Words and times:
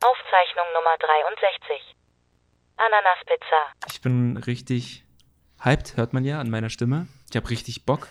Aufzeichnung 0.00 0.64
Nummer 0.74 0.96
63. 1.00 1.96
Ananaspizza. 2.76 3.90
Ich 3.90 4.00
bin 4.00 4.36
richtig 4.36 5.04
hyped, 5.64 5.96
hört 5.96 6.12
man 6.12 6.24
ja 6.24 6.40
an 6.40 6.50
meiner 6.50 6.70
Stimme. 6.70 7.08
Ich 7.30 7.36
habe 7.36 7.50
richtig 7.50 7.84
Bock. 7.84 8.08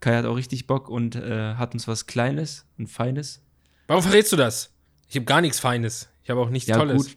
Kai 0.00 0.14
hat 0.16 0.26
auch 0.26 0.36
richtig 0.36 0.66
Bock 0.68 0.88
und 0.88 1.16
äh, 1.16 1.54
hat 1.54 1.74
uns 1.74 1.88
was 1.88 2.06
Kleines 2.06 2.66
und 2.78 2.86
Feines. 2.86 3.42
Warum 3.88 4.02
verrätst 4.02 4.32
du 4.32 4.36
das? 4.36 4.72
Ich 5.08 5.16
habe 5.16 5.24
gar 5.24 5.40
nichts 5.40 5.58
Feines. 5.58 6.08
Ich 6.22 6.30
habe 6.30 6.40
auch 6.40 6.50
nichts 6.50 6.68
Ja, 6.68 6.76
Tolles. 6.76 6.96
gut. 7.08 7.16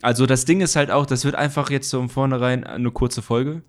Also 0.00 0.24
das 0.24 0.46
Ding 0.46 0.62
ist 0.62 0.76
halt 0.76 0.90
auch, 0.90 1.04
das 1.04 1.24
wird 1.26 1.34
einfach 1.34 1.68
jetzt 1.68 1.90
so 1.90 2.00
im 2.00 2.08
Vornherein 2.08 2.64
eine 2.64 2.90
kurze 2.90 3.20
Folge. 3.20 3.62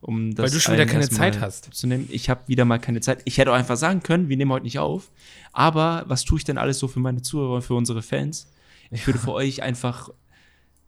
Um 0.00 0.34
das 0.34 0.44
Weil 0.44 0.50
du 0.50 0.60
schon 0.60 0.74
wieder 0.74 0.86
keine 0.86 1.08
Zeit 1.08 1.40
hast. 1.40 1.72
Zu 1.74 1.86
nehmen. 1.86 2.08
Ich 2.10 2.28
habe 2.28 2.42
wieder 2.48 2.64
mal 2.64 2.78
keine 2.78 3.00
Zeit. 3.00 3.22
Ich 3.24 3.38
hätte 3.38 3.50
auch 3.52 3.56
einfach 3.56 3.76
sagen 3.76 4.02
können, 4.02 4.28
wir 4.28 4.36
nehmen 4.36 4.52
heute 4.52 4.64
nicht 4.64 4.78
auf. 4.78 5.10
Aber 5.52 6.04
was 6.06 6.24
tue 6.24 6.38
ich 6.38 6.44
denn 6.44 6.58
alles 6.58 6.78
so 6.78 6.86
für 6.88 7.00
meine 7.00 7.22
Zuhörer 7.22 7.54
und 7.54 7.62
für 7.62 7.74
unsere 7.74 8.02
Fans? 8.02 8.52
Ich 8.90 9.06
würde 9.06 9.18
für 9.18 9.32
euch 9.32 9.62
einfach 9.62 10.10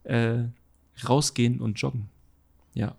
äh, 0.04 0.44
rausgehen 1.08 1.60
und 1.60 1.80
joggen. 1.80 2.08
Ja. 2.74 2.94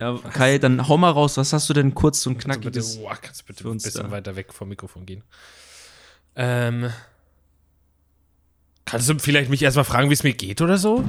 ja 0.00 0.16
Kai, 0.32 0.58
dann 0.58 0.88
hau 0.88 0.96
mal 0.96 1.10
raus. 1.10 1.36
Was 1.36 1.52
hast 1.52 1.68
du 1.68 1.72
denn 1.74 1.94
kurz 1.94 2.26
und 2.26 2.38
Kannst 2.38 2.58
du 2.58 2.70
bitte, 2.70 2.80
knackiges? 2.80 2.98
oh, 2.98 3.10
kannst 3.20 3.42
du 3.42 3.46
bitte 3.46 3.68
ein 3.68 3.72
bisschen 3.74 4.04
da. 4.04 4.10
weiter 4.10 4.36
weg 4.36 4.52
vom 4.52 4.68
Mikrofon 4.68 5.04
gehen? 5.06 5.24
Ähm, 6.36 6.90
kannst 8.84 9.08
du 9.08 9.18
vielleicht 9.18 9.50
mich 9.50 9.62
erstmal 9.62 9.84
fragen, 9.84 10.08
wie 10.10 10.14
es 10.14 10.22
mir 10.22 10.32
geht 10.34 10.60
oder 10.60 10.78
so? 10.78 11.04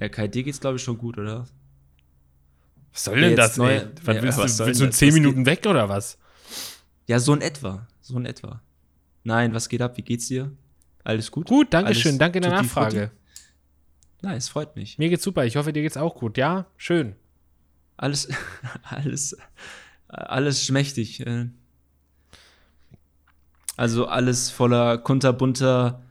Ja, 0.00 0.08
Kai, 0.08 0.28
dir 0.28 0.42
geht's 0.42 0.60
glaube 0.60 0.76
ich 0.76 0.82
schon 0.82 0.98
gut, 0.98 1.18
oder? 1.18 1.46
Was 2.92 3.04
soll 3.04 3.20
denn 3.20 3.36
das? 3.36 3.56
neu- 3.56 3.70
ey? 3.76 3.88
Was 4.04 4.16
Ja, 4.16 4.22
willst 4.22 4.60
du, 4.60 4.66
willst 4.66 4.80
du 4.80 4.84
in 4.84 4.90
das? 4.90 4.98
10 4.98 5.08
Was 5.08 5.14
Minuten 5.14 5.46
weg 5.46 5.66
oder 5.66 5.88
was? 5.88 6.18
Ja, 7.06 7.18
so 7.18 7.34
in 7.34 7.40
etwa. 7.42 7.86
So 8.00 8.16
in 8.16 8.26
etwa. 8.26 8.62
Nein, 9.24 9.52
was 9.54 9.68
geht 9.68 9.82
ab? 9.82 9.96
Wie 9.96 10.02
geht's 10.02 10.28
dir? 10.28 10.52
Alles 11.04 11.30
gut? 11.30 11.46
Gut, 11.48 11.68
danke 11.72 11.94
schön. 11.94 12.12
Alles 12.12 12.18
Danke 12.18 12.40
der 12.40 12.50
Nachfrage. 12.50 13.10
Nein, 14.22 14.36
es 14.38 14.48
freut 14.48 14.74
mich. 14.74 14.96
Mir 14.98 15.10
geht's 15.10 15.22
super. 15.22 15.44
Ich 15.44 15.56
hoffe, 15.56 15.72
dir 15.72 15.82
geht's 15.82 15.98
auch 15.98 16.14
gut. 16.14 16.38
Ja, 16.38 16.66
schön. 16.78 17.14
Alles, 17.96 18.28
alles, 18.82 19.36
alles 20.08 20.64
schmächtig. 20.64 21.20
äh. 21.26 21.46
Also 23.76 24.06
alles 24.06 24.50
voller 24.50 24.98
kunterbunter, 24.98 26.02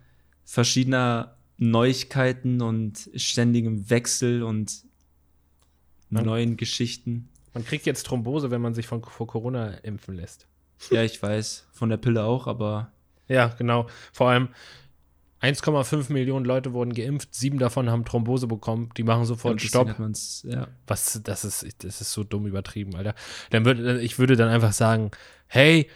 verschiedener 0.44 1.36
Neuigkeiten 1.58 2.62
und 2.62 3.10
ständigem 3.16 3.90
Wechsel 3.90 4.44
und 4.44 4.84
Man- 6.10 6.26
neuen 6.26 6.58
Geschichten. 6.58 7.30
Man 7.54 7.64
kriegt 7.66 7.86
jetzt 7.86 8.06
Thrombose, 8.08 8.52
wenn 8.52 8.62
man 8.62 8.74
sich 8.74 8.88
von, 8.88 9.04
vor 9.04 9.28
Corona 9.28 9.70
impfen 9.84 10.16
lässt. 10.16 10.48
Ja, 10.92 11.04
ich 11.04 11.22
weiß, 11.22 11.68
von 11.72 11.90
der 11.90 11.98
Pille 11.98 12.24
auch, 12.24 12.48
aber 12.48 12.92
Ja, 13.28 13.48
genau. 13.48 13.88
Vor 14.12 14.30
allem 14.30 14.50
1,5 15.44 16.12
Millionen 16.14 16.46
Leute 16.46 16.72
wurden 16.72 16.94
geimpft, 16.94 17.36
sieben 17.36 17.60
davon 17.60 17.90
haben 17.90 18.06
Thrombose 18.06 18.48
bekommen. 18.48 18.90
Die 18.96 19.04
machen 19.04 19.26
sofort 19.26 19.62
deswegen 19.62 20.16
Stopp. 20.16 20.52
ja. 20.52 20.68
Was, 20.88 21.20
das 21.22 21.44
ist, 21.44 21.84
das 21.84 22.00
ist 22.00 22.14
so 22.14 22.24
dumm 22.24 22.48
übertrieben, 22.48 22.96
Alter. 22.96 23.14
Dann 23.50 23.66
würde, 23.66 24.02
ich 24.02 24.18
würde 24.18 24.38
dann 24.38 24.48
einfach 24.48 24.72
sagen, 24.72 25.12
hey, 25.48 25.90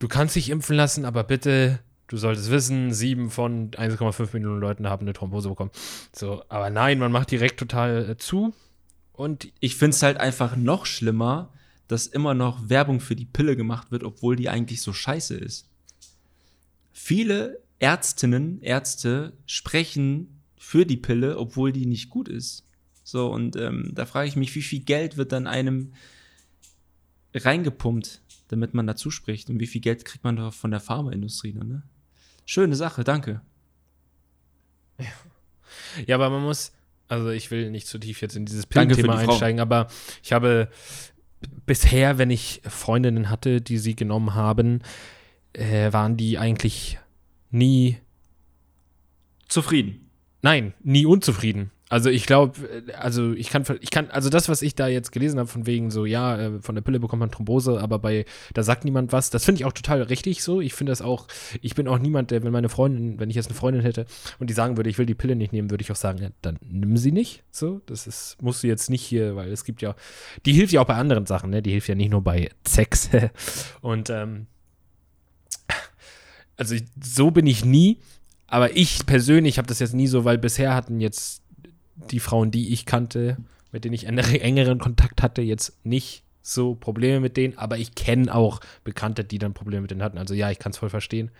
du 0.00 0.08
kannst 0.08 0.34
dich 0.34 0.50
impfen 0.50 0.74
lassen, 0.74 1.04
aber 1.04 1.22
bitte, 1.22 1.78
du 2.08 2.16
solltest 2.16 2.50
wissen, 2.50 2.92
sieben 2.92 3.30
von 3.30 3.70
1,5 3.70 4.30
Millionen 4.32 4.60
Leuten 4.60 4.88
haben 4.88 5.02
eine 5.02 5.12
Thrombose 5.12 5.48
bekommen. 5.48 5.70
So, 6.12 6.42
aber 6.48 6.68
nein, 6.68 6.98
man 6.98 7.12
macht 7.12 7.30
direkt 7.30 7.60
total 7.60 8.10
äh, 8.10 8.16
zu. 8.16 8.52
Und 9.12 9.52
Ich 9.60 9.76
finde 9.76 9.94
es 9.94 10.02
halt 10.02 10.16
einfach 10.16 10.56
noch 10.56 10.84
schlimmer, 10.84 11.52
dass 11.86 12.08
immer 12.08 12.34
noch 12.34 12.68
Werbung 12.68 12.98
für 12.98 13.14
die 13.14 13.24
Pille 13.24 13.54
gemacht 13.54 13.92
wird, 13.92 14.02
obwohl 14.02 14.34
die 14.34 14.48
eigentlich 14.48 14.82
so 14.82 14.92
scheiße 14.92 15.36
ist. 15.36 15.68
Viele 16.92 17.60
Ärztinnen, 17.80 18.62
Ärzte 18.62 19.32
sprechen 19.46 20.42
für 20.56 20.86
die 20.86 20.96
Pille, 20.98 21.38
obwohl 21.38 21.72
die 21.72 21.86
nicht 21.86 22.10
gut 22.10 22.28
ist. 22.28 22.64
So, 23.02 23.32
und 23.32 23.56
ähm, 23.56 23.90
da 23.94 24.06
frage 24.06 24.28
ich 24.28 24.36
mich, 24.36 24.54
wie 24.54 24.62
viel 24.62 24.80
Geld 24.80 25.16
wird 25.16 25.32
dann 25.32 25.48
einem 25.48 25.94
reingepumpt, 27.34 28.20
damit 28.48 28.74
man 28.74 28.86
dazu 28.86 29.10
spricht? 29.10 29.50
Und 29.50 29.58
wie 29.60 29.66
viel 29.66 29.80
Geld 29.80 30.04
kriegt 30.04 30.22
man 30.22 30.36
da 30.36 30.50
von 30.50 30.70
der 30.70 30.80
Pharmaindustrie? 30.80 31.52
dann, 31.52 31.68
Ne? 31.68 31.82
Schöne 32.44 32.76
Sache, 32.76 33.02
danke. 33.04 33.40
Ja, 36.06 36.16
aber 36.16 36.30
man 36.30 36.42
muss, 36.42 36.72
also 37.08 37.30
ich 37.30 37.50
will 37.50 37.70
nicht 37.70 37.86
zu 37.86 37.98
tief 37.98 38.20
jetzt 38.20 38.36
in 38.36 38.44
dieses 38.44 38.66
Pillenthema 38.66 39.16
die 39.16 39.24
Frau. 39.24 39.32
einsteigen, 39.32 39.60
aber 39.60 39.86
ich 40.22 40.32
habe 40.32 40.68
bisher, 41.64 42.18
wenn 42.18 42.28
ich 42.30 42.60
Freundinnen 42.66 43.30
hatte, 43.30 43.60
die 43.60 43.78
sie 43.78 43.94
genommen 43.94 44.34
haben, 44.34 44.82
äh, 45.52 45.92
waren 45.92 46.16
die 46.16 46.38
eigentlich 46.38 46.98
nie, 47.50 47.98
Zufrieden. 49.48 50.10
nein, 50.42 50.74
nie 50.82 51.06
unzufrieden. 51.06 51.70
Also 51.90 52.08
ich 52.08 52.24
glaube, 52.24 52.52
also 52.96 53.32
ich 53.32 53.50
kann, 53.50 53.64
ich 53.80 53.90
kann, 53.90 54.10
also 54.10 54.30
das, 54.30 54.48
was 54.48 54.62
ich 54.62 54.76
da 54.76 54.86
jetzt 54.86 55.10
gelesen 55.10 55.40
habe, 55.40 55.48
von 55.48 55.66
wegen 55.66 55.90
so, 55.90 56.06
ja, 56.06 56.38
äh, 56.38 56.62
von 56.62 56.76
der 56.76 56.82
Pille 56.82 57.00
bekommt 57.00 57.18
man 57.18 57.32
Thrombose, 57.32 57.80
aber 57.80 57.98
bei, 57.98 58.26
da 58.54 58.62
sagt 58.62 58.84
niemand 58.84 59.12
was. 59.12 59.30
Das 59.30 59.44
finde 59.44 59.60
ich 59.60 59.64
auch 59.64 59.72
total 59.72 60.00
richtig 60.02 60.44
so. 60.44 60.60
Ich 60.60 60.72
finde 60.72 60.92
das 60.92 61.02
auch, 61.02 61.26
ich 61.62 61.74
bin 61.74 61.88
auch 61.88 61.98
niemand, 61.98 62.30
der, 62.30 62.44
wenn 62.44 62.52
meine 62.52 62.68
Freundin, 62.68 63.18
wenn 63.18 63.28
ich 63.28 63.34
jetzt 63.34 63.48
eine 63.48 63.56
Freundin 63.56 63.82
hätte 63.82 64.06
und 64.38 64.48
die 64.48 64.54
sagen 64.54 64.76
würde, 64.76 64.88
ich 64.88 64.98
will 64.98 65.06
die 65.06 65.16
Pille 65.16 65.34
nicht 65.34 65.52
nehmen, 65.52 65.68
würde 65.72 65.82
ich 65.82 65.90
auch 65.90 65.96
sagen, 65.96 66.22
ja, 66.22 66.28
dann 66.42 66.60
nimm 66.62 66.96
sie 66.96 67.10
nicht. 67.10 67.42
So, 67.50 67.80
das 67.86 68.06
ist, 68.06 68.40
musst 68.40 68.62
du 68.62 68.68
jetzt 68.68 68.88
nicht 68.88 69.02
hier, 69.02 69.34
weil 69.34 69.50
es 69.50 69.64
gibt 69.64 69.82
ja, 69.82 69.96
die 70.46 70.52
hilft 70.52 70.72
ja 70.72 70.82
auch 70.82 70.86
bei 70.86 70.94
anderen 70.94 71.26
Sachen, 71.26 71.50
ne? 71.50 71.60
Die 71.60 71.72
hilft 71.72 71.88
ja 71.88 71.96
nicht 71.96 72.12
nur 72.12 72.22
bei 72.22 72.50
Sex. 72.64 73.10
und 73.80 74.10
ähm, 74.10 74.46
also 76.60 76.74
ich, 76.74 76.84
so 77.02 77.30
bin 77.30 77.46
ich 77.46 77.64
nie, 77.64 77.98
aber 78.46 78.76
ich 78.76 79.06
persönlich 79.06 79.56
habe 79.56 79.66
das 79.66 79.78
jetzt 79.78 79.94
nie 79.94 80.06
so, 80.06 80.26
weil 80.26 80.36
bisher 80.36 80.74
hatten 80.74 81.00
jetzt 81.00 81.42
die 82.10 82.20
Frauen, 82.20 82.50
die 82.50 82.74
ich 82.74 82.84
kannte, 82.84 83.38
mit 83.72 83.84
denen 83.84 83.94
ich 83.94 84.06
engeren 84.06 84.78
Kontakt 84.78 85.22
hatte, 85.22 85.40
jetzt 85.40 85.74
nicht 85.84 86.22
so 86.42 86.74
Probleme 86.74 87.20
mit 87.20 87.38
denen, 87.38 87.56
aber 87.56 87.78
ich 87.78 87.94
kenne 87.94 88.34
auch 88.34 88.60
Bekannte, 88.84 89.24
die 89.24 89.38
dann 89.38 89.54
Probleme 89.54 89.82
mit 89.82 89.90
denen 89.90 90.02
hatten. 90.02 90.18
Also 90.18 90.34
ja, 90.34 90.50
ich 90.50 90.58
kann 90.58 90.72
es 90.72 90.78
voll 90.78 90.90
verstehen. 90.90 91.30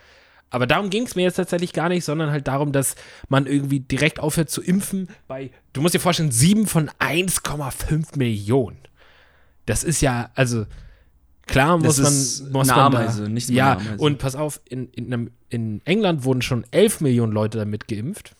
Aber 0.48 0.66
darum 0.66 0.88
ging 0.88 1.04
es 1.04 1.14
mir 1.14 1.22
jetzt 1.22 1.36
tatsächlich 1.36 1.74
gar 1.74 1.90
nicht, 1.90 2.04
sondern 2.04 2.30
halt 2.30 2.48
darum, 2.48 2.72
dass 2.72 2.96
man 3.28 3.46
irgendwie 3.46 3.80
direkt 3.80 4.20
aufhört 4.20 4.48
zu 4.48 4.62
impfen 4.62 5.08
bei, 5.28 5.50
du 5.74 5.82
musst 5.82 5.94
dir 5.94 6.00
vorstellen, 6.00 6.32
7 6.32 6.66
von 6.66 6.88
1,5 6.98 8.16
Millionen. 8.16 8.78
Das 9.66 9.84
ist 9.84 10.00
ja, 10.00 10.30
also 10.34 10.64
klar 11.46 11.78
muss 11.78 11.96
Das 11.96 12.40
man, 12.42 12.52
muss 12.52 12.68
eine 12.70 12.80
man 12.80 12.94
Ameise, 12.94 13.22
da, 13.24 13.28
nicht 13.28 13.50
Ja, 13.50 13.72
eine 13.72 13.80
Ameise. 13.80 14.02
und 14.04 14.18
pass 14.18 14.34
auf, 14.36 14.60
in, 14.68 14.88
in, 14.90 15.06
einem, 15.12 15.30
in 15.48 15.80
England 15.84 16.24
wurden 16.24 16.42
schon 16.42 16.64
11 16.70 17.00
Millionen 17.00 17.32
Leute 17.32 17.58
damit 17.58 17.88
geimpft 17.88 18.34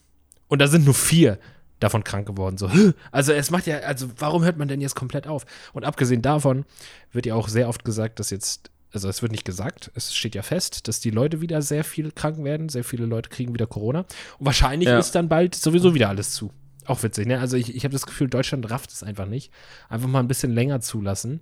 und 0.48 0.60
da 0.60 0.66
sind 0.66 0.84
nur 0.84 0.94
vier 0.94 1.38
davon 1.80 2.04
krank 2.04 2.26
geworden. 2.26 2.58
So, 2.58 2.70
also 3.10 3.32
es 3.32 3.50
macht 3.50 3.66
ja, 3.66 3.78
also 3.78 4.08
warum 4.18 4.44
hört 4.44 4.58
man 4.58 4.68
denn 4.68 4.80
jetzt 4.80 4.94
komplett 4.94 5.26
auf? 5.26 5.46
Und 5.72 5.84
abgesehen 5.84 6.20
davon 6.22 6.64
wird 7.12 7.26
ja 7.26 7.34
auch 7.34 7.48
sehr 7.48 7.68
oft 7.68 7.84
gesagt, 7.84 8.20
dass 8.20 8.28
jetzt, 8.30 8.70
also 8.92 9.08
es 9.08 9.22
wird 9.22 9.32
nicht 9.32 9.44
gesagt, 9.46 9.90
es 9.94 10.14
steht 10.14 10.34
ja 10.34 10.42
fest, 10.42 10.88
dass 10.88 11.00
die 11.00 11.10
Leute 11.10 11.40
wieder 11.40 11.62
sehr 11.62 11.84
viel 11.84 12.12
krank 12.12 12.42
werden, 12.44 12.68
sehr 12.68 12.84
viele 12.84 13.06
Leute 13.06 13.30
kriegen 13.30 13.54
wieder 13.54 13.66
Corona 13.66 14.00
und 14.38 14.46
wahrscheinlich 14.46 14.88
Ja. 14.88 14.98
ist 14.98 15.14
dann 15.14 15.28
bald 15.28 15.54
sowieso 15.54 15.94
wieder 15.94 16.10
alles 16.10 16.32
zu. 16.32 16.50
Auch 16.86 17.02
witzig, 17.02 17.26
ne? 17.26 17.38
Also 17.40 17.56
ich, 17.56 17.74
ich 17.74 17.84
habe 17.84 17.92
das 17.92 18.04
Gefühl, 18.04 18.28
Deutschland 18.28 18.68
rafft 18.70 18.90
es 18.90 19.02
einfach 19.02 19.26
nicht. 19.26 19.52
Einfach 19.88 20.08
mal 20.08 20.18
ein 20.20 20.28
bisschen 20.28 20.52
länger 20.52 20.80
zulassen. 20.80 21.40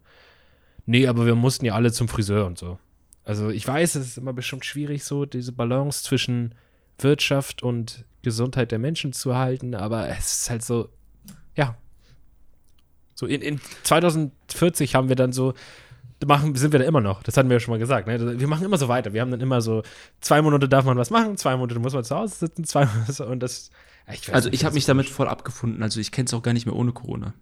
Nee, 0.88 1.06
aber 1.06 1.26
wir 1.26 1.34
mussten 1.34 1.66
ja 1.66 1.74
alle 1.74 1.92
zum 1.92 2.08
Friseur 2.08 2.46
und 2.46 2.56
so. 2.56 2.78
Also 3.22 3.50
ich 3.50 3.68
weiß, 3.68 3.94
es 3.96 4.06
ist 4.06 4.16
immer 4.16 4.32
bestimmt 4.32 4.64
schwierig, 4.64 5.04
so 5.04 5.26
diese 5.26 5.52
Balance 5.52 6.02
zwischen 6.02 6.54
Wirtschaft 6.98 7.62
und 7.62 8.06
Gesundheit 8.22 8.72
der 8.72 8.78
Menschen 8.78 9.12
zu 9.12 9.36
halten, 9.36 9.74
aber 9.74 10.08
es 10.08 10.40
ist 10.40 10.50
halt 10.50 10.64
so, 10.64 10.88
ja. 11.54 11.76
So 13.14 13.26
in, 13.26 13.42
in 13.42 13.60
2040 13.82 14.94
haben 14.94 15.10
wir 15.10 15.16
dann 15.16 15.34
so, 15.34 15.52
machen, 16.26 16.54
sind 16.54 16.72
wir 16.72 16.78
da 16.78 16.86
immer 16.86 17.02
noch. 17.02 17.22
Das 17.22 17.36
hatten 17.36 17.50
wir 17.50 17.56
ja 17.56 17.60
schon 17.60 17.72
mal 17.72 17.78
gesagt. 17.78 18.08
Ne? 18.08 18.40
Wir 18.40 18.48
machen 18.48 18.64
immer 18.64 18.78
so 18.78 18.88
weiter. 18.88 19.12
Wir 19.12 19.20
haben 19.20 19.30
dann 19.30 19.42
immer 19.42 19.60
so, 19.60 19.82
zwei 20.22 20.40
Monate 20.40 20.70
darf 20.70 20.86
man 20.86 20.96
was 20.96 21.10
machen, 21.10 21.36
zwei 21.36 21.54
Monate 21.54 21.78
muss 21.80 21.92
man 21.92 22.02
zu 22.02 22.16
Hause 22.16 22.34
sitzen, 22.34 22.64
zwei 22.64 22.86
Monate 22.86 23.26
und 23.26 23.40
das. 23.40 23.70
weiß 24.06 24.30
Also 24.30 24.48
nicht, 24.48 24.60
ich 24.60 24.64
habe 24.64 24.74
mich 24.74 24.86
damit 24.86 25.06
voll 25.06 25.28
abgefunden. 25.28 25.82
Also 25.82 26.00
ich 26.00 26.12
kenne 26.12 26.24
es 26.24 26.32
auch 26.32 26.42
gar 26.42 26.54
nicht 26.54 26.64
mehr 26.64 26.74
ohne 26.74 26.92
Corona. 26.92 27.34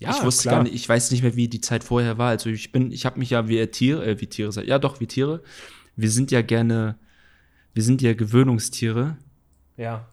Ja, 0.00 0.10
ich 0.10 0.22
wusste 0.24 0.42
klar. 0.42 0.56
gar 0.56 0.62
nicht, 0.64 0.74
ich 0.74 0.88
weiß 0.88 1.10
nicht 1.12 1.22
mehr, 1.22 1.36
wie 1.36 1.48
die 1.48 1.60
Zeit 1.60 1.84
vorher 1.84 2.18
war. 2.18 2.28
Also 2.30 2.50
ich 2.50 2.72
bin, 2.72 2.90
ich 2.92 3.06
habe 3.06 3.18
mich 3.18 3.30
ja 3.30 3.48
wie 3.48 3.64
Tiere, 3.68 4.04
äh, 4.04 4.20
wie 4.20 4.26
Tiere, 4.26 4.64
ja 4.66 4.78
doch, 4.78 5.00
wie 5.00 5.06
Tiere. 5.06 5.42
Wir 5.96 6.10
sind 6.10 6.30
ja 6.30 6.42
gerne, 6.42 6.96
wir 7.72 7.82
sind 7.82 8.02
ja 8.02 8.12
Gewöhnungstiere 8.14 9.16
Ja. 9.76 10.06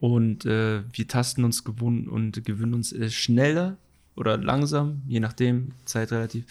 und 0.00 0.44
äh, 0.44 0.82
wir 0.92 1.08
tasten 1.08 1.44
uns 1.44 1.64
gewohn 1.64 2.08
und 2.08 2.44
gewöhnen 2.44 2.74
uns 2.74 2.92
äh, 2.92 3.10
schneller 3.10 3.76
oder 4.16 4.36
langsam, 4.36 5.02
je 5.06 5.20
nachdem, 5.20 5.72
Zeit 5.84 6.12
relativ, 6.12 6.44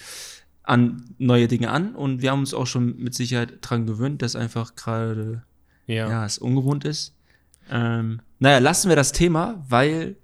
an 0.62 1.04
neue 1.18 1.46
Dinge 1.48 1.70
an. 1.70 1.94
Und 1.94 2.22
wir 2.22 2.30
haben 2.30 2.40
uns 2.40 2.54
auch 2.54 2.66
schon 2.66 2.96
mit 2.98 3.14
Sicherheit 3.14 3.58
dran 3.60 3.86
gewöhnt, 3.86 4.22
dass 4.22 4.34
einfach 4.34 4.74
gerade 4.76 5.42
Ja. 5.86 6.08
ja, 6.08 6.24
es 6.24 6.38
ungewohnt 6.38 6.84
ist. 6.86 7.14
Ähm, 7.70 8.20
naja, 8.38 8.58
lassen 8.58 8.88
wir 8.88 8.96
das 8.96 9.12
Thema, 9.12 9.62
weil 9.68 10.16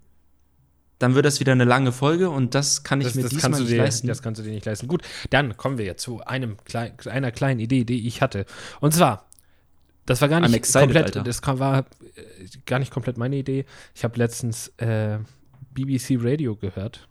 dann 1.01 1.15
wird 1.17 1.25
das 1.27 1.41
wieder 1.41 1.51
eine 1.53 1.65
lange 1.65 1.91
Folge 1.91 2.31
und 2.31 2.55
das 2.55 2.85
kann 2.85 3.01
ich 3.01 3.09
Das, 3.09 3.15
mir 3.17 3.23
das, 3.23 3.31
diesmal 3.33 3.59
nicht 3.59 3.71
dir, 3.73 3.79
leisten. 3.79 4.07
das 4.07 4.23
kannst 4.23 4.39
du 4.39 4.45
dir 4.45 4.53
nicht 4.53 4.65
leisten. 4.67 4.87
Gut, 4.87 5.03
dann 5.31 5.57
kommen 5.57 5.77
wir 5.79 5.85
jetzt 5.85 6.03
zu 6.03 6.21
einem 6.21 6.57
klein, 6.65 6.93
einer 7.07 7.33
kleinen 7.33 7.59
Idee, 7.59 7.85
die 7.85 8.07
ich 8.07 8.23
hatte. 8.23 8.47
Und 8.81 8.95
zwar, 8.95 9.27
Das 10.07 10.21
war 10.21 10.29
gar 10.29 10.41
nicht 10.41 10.55
excited, 10.55 10.83
komplett, 10.95 11.05
Alter. 11.17 11.23
das 11.25 11.41
war 11.59 11.81
äh, 11.81 11.85
gar 12.67 12.79
nicht 12.79 12.93
komplett 12.93 13.17
meine 13.19 13.37
Idee. 13.37 13.65
Ich 13.95 14.05
habe 14.05 14.17
letztens 14.19 14.69
äh, 14.77 15.19
BBC 15.73 16.17
Radio 16.21 16.55
gehört. 16.55 17.09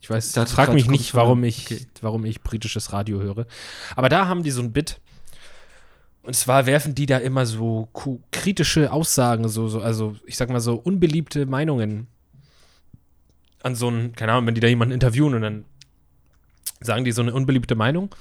Ich 0.00 0.08
weiß, 0.08 0.32
Da- 0.32 0.46
frag 0.46 0.72
mich 0.72 0.88
nicht, 0.88 1.14
warum 1.14 1.42
ich, 1.44 1.66
okay. 1.66 1.86
warum 2.00 2.24
ich 2.24 2.40
britisches 2.42 2.92
Radio 2.92 3.20
höre. 3.20 3.46
Aber 3.96 4.08
da 4.08 4.26
haben 4.26 4.42
die 4.42 4.50
so 4.52 4.62
ein 4.62 4.72
Bit. 4.72 5.00
Und 6.22 6.34
zwar 6.34 6.66
werfen 6.66 6.94
die 6.94 7.06
da 7.06 7.18
immer 7.18 7.46
so 7.46 7.88
kritische 8.30 8.92
Aussagen, 8.92 9.48
so, 9.48 9.68
so, 9.68 9.80
also 9.80 10.14
ich 10.26 10.36
sag 10.36 10.50
mal 10.50 10.60
so 10.60 10.74
unbeliebte 10.76 11.46
Meinungen 11.46 12.06
an 13.68 13.74
so 13.74 13.88
einen, 13.88 14.14
keine 14.14 14.32
Ahnung, 14.32 14.46
wenn 14.46 14.54
die 14.54 14.60
da 14.60 14.68
jemanden 14.68 14.94
interviewen 14.94 15.34
und 15.34 15.42
dann 15.42 15.64
sagen 16.80 17.04
die 17.04 17.12
so 17.12 17.22
eine 17.22 17.32
unbeliebte 17.32 17.74
Meinung. 17.74 18.14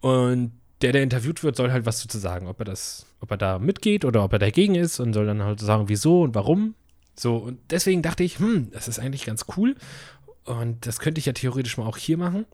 Und 0.00 0.52
der, 0.82 0.92
der 0.92 1.02
interviewt 1.02 1.42
wird, 1.42 1.56
soll 1.56 1.72
halt 1.72 1.86
was 1.86 2.02
dazu 2.02 2.18
sagen, 2.18 2.46
ob 2.46 2.60
er 2.60 2.64
das, 2.64 3.06
ob 3.20 3.30
er 3.30 3.36
da 3.36 3.58
mitgeht 3.58 4.04
oder 4.04 4.22
ob 4.22 4.32
er 4.32 4.38
dagegen 4.38 4.74
ist 4.74 5.00
und 5.00 5.12
soll 5.12 5.26
dann 5.26 5.42
halt 5.42 5.60
sagen, 5.60 5.88
wieso 5.88 6.22
und 6.22 6.34
warum. 6.34 6.74
So, 7.16 7.36
und 7.36 7.58
deswegen 7.70 8.02
dachte 8.02 8.24
ich, 8.24 8.38
hm, 8.38 8.70
das 8.72 8.88
ist 8.88 8.98
eigentlich 8.98 9.24
ganz 9.24 9.46
cool. 9.56 9.76
Und 10.44 10.86
das 10.86 10.98
könnte 10.98 11.20
ich 11.20 11.26
ja 11.26 11.32
theoretisch 11.32 11.78
mal 11.78 11.86
auch 11.86 11.96
hier 11.96 12.18
machen. 12.18 12.44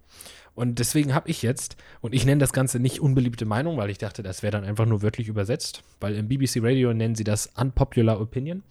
Und 0.54 0.78
deswegen 0.78 1.14
habe 1.14 1.30
ich 1.30 1.42
jetzt, 1.42 1.76
und 2.00 2.14
ich 2.14 2.26
nenne 2.26 2.40
das 2.40 2.52
Ganze 2.52 2.78
nicht 2.78 3.00
unbeliebte 3.00 3.46
Meinung, 3.46 3.76
weil 3.78 3.90
ich 3.90 3.98
dachte, 3.98 4.22
das 4.22 4.42
wäre 4.42 4.52
dann 4.52 4.64
einfach 4.64 4.86
nur 4.86 5.02
wörtlich 5.02 5.28
übersetzt, 5.28 5.82
weil 6.00 6.14
im 6.16 6.28
BBC 6.28 6.58
Radio 6.60 6.92
nennen 6.92 7.14
sie 7.14 7.24
das 7.24 7.50
Unpopular 7.56 8.20
Opinion. 8.20 8.62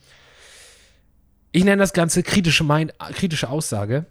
Ich 1.52 1.64
nenne 1.64 1.78
das 1.82 1.94
Ganze 1.94 2.24
kritische, 2.24 2.64
mein 2.64 2.92
kritische 3.14 3.50
Aussage. 3.50 4.06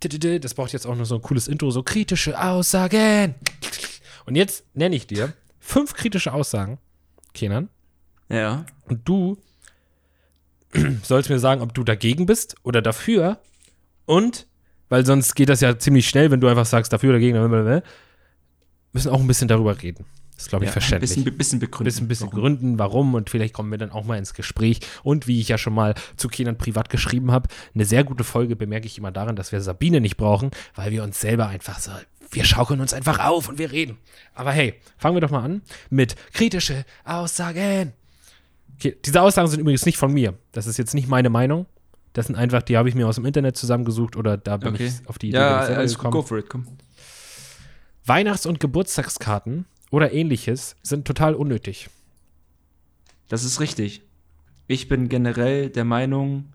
Das 0.00 0.54
braucht 0.54 0.72
jetzt 0.72 0.86
auch 0.86 0.96
noch 0.96 1.04
so 1.04 1.14
ein 1.14 1.22
cooles 1.22 1.48
Intro, 1.48 1.70
so 1.70 1.82
kritische 1.82 2.40
Aussagen. 2.40 3.34
Und 4.26 4.34
jetzt 4.34 4.64
nenne 4.74 4.96
ich 4.96 5.06
dir 5.06 5.32
fünf 5.60 5.94
kritische 5.94 6.32
Aussagen, 6.32 6.78
Kenan, 7.34 7.68
Ja. 8.28 8.66
und 8.88 9.08
du 9.08 9.38
sollst 11.02 11.30
mir 11.30 11.38
sagen, 11.38 11.60
ob 11.62 11.72
du 11.74 11.84
dagegen 11.84 12.26
bist 12.26 12.56
oder 12.62 12.82
dafür. 12.82 13.38
Und, 14.06 14.46
weil 14.88 15.06
sonst 15.06 15.34
geht 15.34 15.48
das 15.48 15.60
ja 15.60 15.78
ziemlich 15.78 16.08
schnell, 16.08 16.30
wenn 16.30 16.40
du 16.40 16.48
einfach 16.48 16.66
sagst, 16.66 16.92
dafür 16.92 17.10
oder 17.10 17.18
dagegen, 17.18 17.38
blablabla, 17.38 17.82
müssen 18.92 19.10
auch 19.10 19.20
ein 19.20 19.26
bisschen 19.28 19.48
darüber 19.48 19.80
reden. 19.80 20.04
Das 20.42 20.46
ist, 20.46 20.50
glaube 20.50 20.64
ich, 20.64 20.70
ja. 20.70 20.72
verständlich. 20.72 21.10
Ein 21.12 21.22
bisschen, 21.24 21.36
bisschen 21.38 21.58
begründen. 21.60 21.84
bisschen, 21.84 22.08
bisschen 22.08 22.26
Warum? 22.28 22.40
gründen, 22.40 22.78
warum 22.80 23.14
und 23.14 23.30
vielleicht 23.30 23.54
kommen 23.54 23.70
wir 23.70 23.78
dann 23.78 23.92
auch 23.92 24.04
mal 24.04 24.18
ins 24.18 24.34
Gespräch. 24.34 24.80
Und 25.04 25.28
wie 25.28 25.40
ich 25.40 25.46
ja 25.48 25.56
schon 25.56 25.72
mal 25.72 25.94
zu 26.16 26.26
Kindern 26.26 26.58
privat 26.58 26.90
geschrieben 26.90 27.30
habe, 27.30 27.48
eine 27.74 27.84
sehr 27.84 28.02
gute 28.02 28.24
Folge 28.24 28.56
bemerke 28.56 28.86
ich 28.86 28.98
immer 28.98 29.12
daran, 29.12 29.36
dass 29.36 29.52
wir 29.52 29.60
Sabine 29.60 30.00
nicht 30.00 30.16
brauchen, 30.16 30.50
weil 30.74 30.90
wir 30.90 31.04
uns 31.04 31.20
selber 31.20 31.46
einfach 31.46 31.78
so, 31.78 31.92
wir 32.32 32.44
schaukeln 32.44 32.80
uns 32.80 32.92
einfach 32.92 33.20
auf 33.24 33.48
und 33.48 33.58
wir 33.58 33.70
reden. 33.70 33.98
Aber 34.34 34.50
hey, 34.50 34.74
fangen 34.98 35.14
wir 35.16 35.20
doch 35.20 35.30
mal 35.30 35.44
an 35.44 35.62
mit 35.90 36.16
kritische 36.32 36.84
Aussagen. 37.04 37.92
Okay, 38.78 38.96
diese 39.04 39.22
Aussagen 39.22 39.46
sind 39.48 39.60
übrigens 39.60 39.86
nicht 39.86 39.96
von 39.98 40.12
mir. 40.12 40.36
Das 40.50 40.66
ist 40.66 40.76
jetzt 40.76 40.92
nicht 40.94 41.06
meine 41.08 41.30
Meinung. 41.30 41.66
Das 42.14 42.26
sind 42.26 42.34
einfach, 42.36 42.62
die 42.62 42.76
habe 42.76 42.88
ich 42.88 42.94
mir 42.96 43.06
aus 43.06 43.14
dem 43.14 43.24
Internet 43.26 43.56
zusammengesucht 43.56 44.16
oder 44.16 44.36
da 44.36 44.56
bin 44.56 44.74
Okay. 44.74 44.86
ich 44.86 45.08
auf 45.08 45.18
die 45.18 45.28
Idee 45.28 45.38
Ja, 45.38 45.48
bin 45.52 45.58
ich 45.60 45.66
selber 45.66 45.78
alles 45.80 45.94
gekommen. 45.94 46.12
go 46.12 46.22
for 46.22 46.38
it, 46.38 46.48
komm. 46.50 46.66
Weihnachts- 48.04 48.46
und 48.46 48.58
Geburtstagskarten 48.60 49.66
oder 49.92 50.12
ähnliches 50.12 50.74
sind 50.82 51.06
total 51.06 51.34
unnötig. 51.36 51.88
Das 53.28 53.44
ist 53.44 53.60
richtig. 53.60 54.02
Ich 54.66 54.88
bin 54.88 55.08
generell 55.08 55.68
der 55.70 55.84
Meinung, 55.84 56.52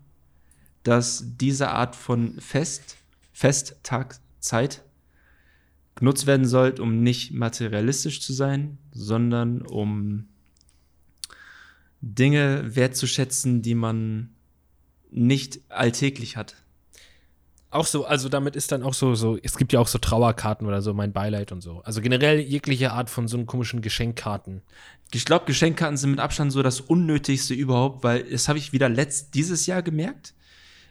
dass 0.82 1.24
diese 1.38 1.70
Art 1.70 1.96
von 1.96 2.38
Fest, 2.40 2.96
Festtagzeit 3.32 4.84
genutzt 5.94 6.26
werden 6.26 6.46
sollte, 6.46 6.82
um 6.82 7.02
nicht 7.02 7.32
materialistisch 7.32 8.20
zu 8.20 8.32
sein, 8.32 8.78
sondern 8.92 9.62
um 9.62 10.28
Dinge 12.00 12.74
wertzuschätzen, 12.74 13.62
die 13.62 13.74
man 13.74 14.30
nicht 15.10 15.60
alltäglich 15.68 16.36
hat. 16.36 16.56
Auch 17.70 17.86
so, 17.86 18.06
also 18.06 18.30
damit 18.30 18.56
ist 18.56 18.72
dann 18.72 18.82
auch 18.82 18.94
so, 18.94 19.14
so, 19.14 19.38
es 19.42 19.58
gibt 19.58 19.74
ja 19.74 19.80
auch 19.80 19.88
so 19.88 19.98
Trauerkarten 19.98 20.66
oder 20.66 20.80
so, 20.80 20.94
mein 20.94 21.12
Beileid 21.12 21.52
und 21.52 21.60
so. 21.60 21.82
Also 21.84 22.00
generell 22.00 22.40
jegliche 22.40 22.92
Art 22.92 23.10
von 23.10 23.28
so 23.28 23.36
einen 23.36 23.46
komischen 23.46 23.82
Geschenkkarten. 23.82 24.62
Ich 25.12 25.26
glaube, 25.26 25.44
Geschenkkarten 25.44 25.98
sind 25.98 26.12
mit 26.12 26.20
Abstand 26.20 26.52
so 26.52 26.62
das 26.62 26.80
Unnötigste 26.80 27.52
überhaupt, 27.52 28.04
weil 28.04 28.24
das 28.24 28.48
habe 28.48 28.58
ich 28.58 28.72
wieder 28.72 28.88
letzt 28.88 29.34
dieses 29.34 29.66
Jahr 29.66 29.82
gemerkt, 29.82 30.34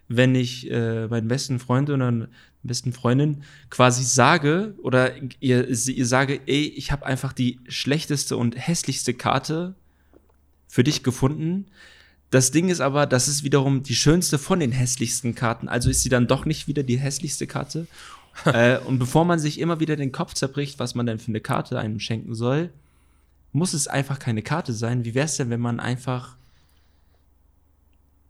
wenn 0.07 0.35
ich 0.35 0.69
äh, 0.69 1.07
meinen 1.07 1.27
besten 1.27 1.59
Freund 1.59 1.89
oder 1.89 2.27
besten 2.63 2.94
Freundin 2.94 3.44
quasi 3.69 4.03
sage 4.03 4.75
oder 4.81 5.13
ihr, 5.39 5.68
ihr 5.68 6.06
sage, 6.06 6.41
ey, 6.45 6.68
ich 6.68 6.91
habe 6.91 7.06
einfach 7.06 7.33
die 7.33 7.59
schlechteste 7.68 8.38
und 8.38 8.56
hässlichste 8.56 9.13
Karte 9.13 9.75
für 10.68 10.83
dich 10.83 11.01
gefunden. 11.01 11.68
Das 12.29 12.51
Ding 12.51 12.69
ist 12.69 12.81
aber, 12.81 13.06
das 13.06 13.27
ist 13.27 13.44
wiederum 13.44 13.83
die 13.83 13.95
schönste 13.95 14.38
von 14.38 14.59
den 14.59 14.71
hässlichsten 14.71 15.33
Karten. 15.33 15.69
Also 15.69 15.89
ist 15.89 16.01
sie 16.01 16.09
dann 16.09 16.27
doch 16.27 16.45
nicht 16.45 16.68
wieder 16.68 16.83
die 16.83 17.00
hässlichste 17.00 17.47
Karte. 17.47 17.88
äh, 18.45 18.77
und 18.79 19.00
bevor 19.00 19.25
man 19.25 19.39
sich 19.39 19.59
immer 19.59 19.79
wieder 19.79 19.95
den 19.95 20.12
Kopf 20.12 20.33
zerbricht, 20.33 20.79
was 20.79 20.94
man 20.95 21.06
denn 21.06 21.19
für 21.19 21.29
eine 21.29 21.39
Karte 21.39 21.79
einem 21.79 22.00
schenken 22.00 22.35
soll, 22.35 22.71
muss 23.53 23.74
es 23.74 23.88
einfach 23.88 24.19
keine 24.19 24.41
Karte 24.41 24.74
sein. 24.74 25.06
Wie 25.06 25.15
wäre 25.15 25.25
es 25.25 25.38
denn, 25.38 25.50
wenn 25.50 25.62
man 25.62 25.79
einfach 25.79 26.35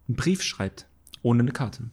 einen 0.07 0.15
Brief 0.15 0.43
schreibt, 0.43 0.85
ohne 1.23 1.41
eine 1.41 1.51
Karte? 1.51 1.89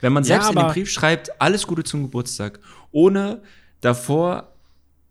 Wenn 0.00 0.12
man 0.12 0.24
Ja, 0.24 0.40
selbst 0.40 0.50
in 0.50 0.56
den 0.56 0.68
Brief 0.68 0.90
schreibt, 0.90 1.40
alles 1.40 1.66
Gute 1.66 1.84
zum 1.84 2.02
Geburtstag, 2.02 2.58
ohne 2.90 3.42
davor 3.80 4.52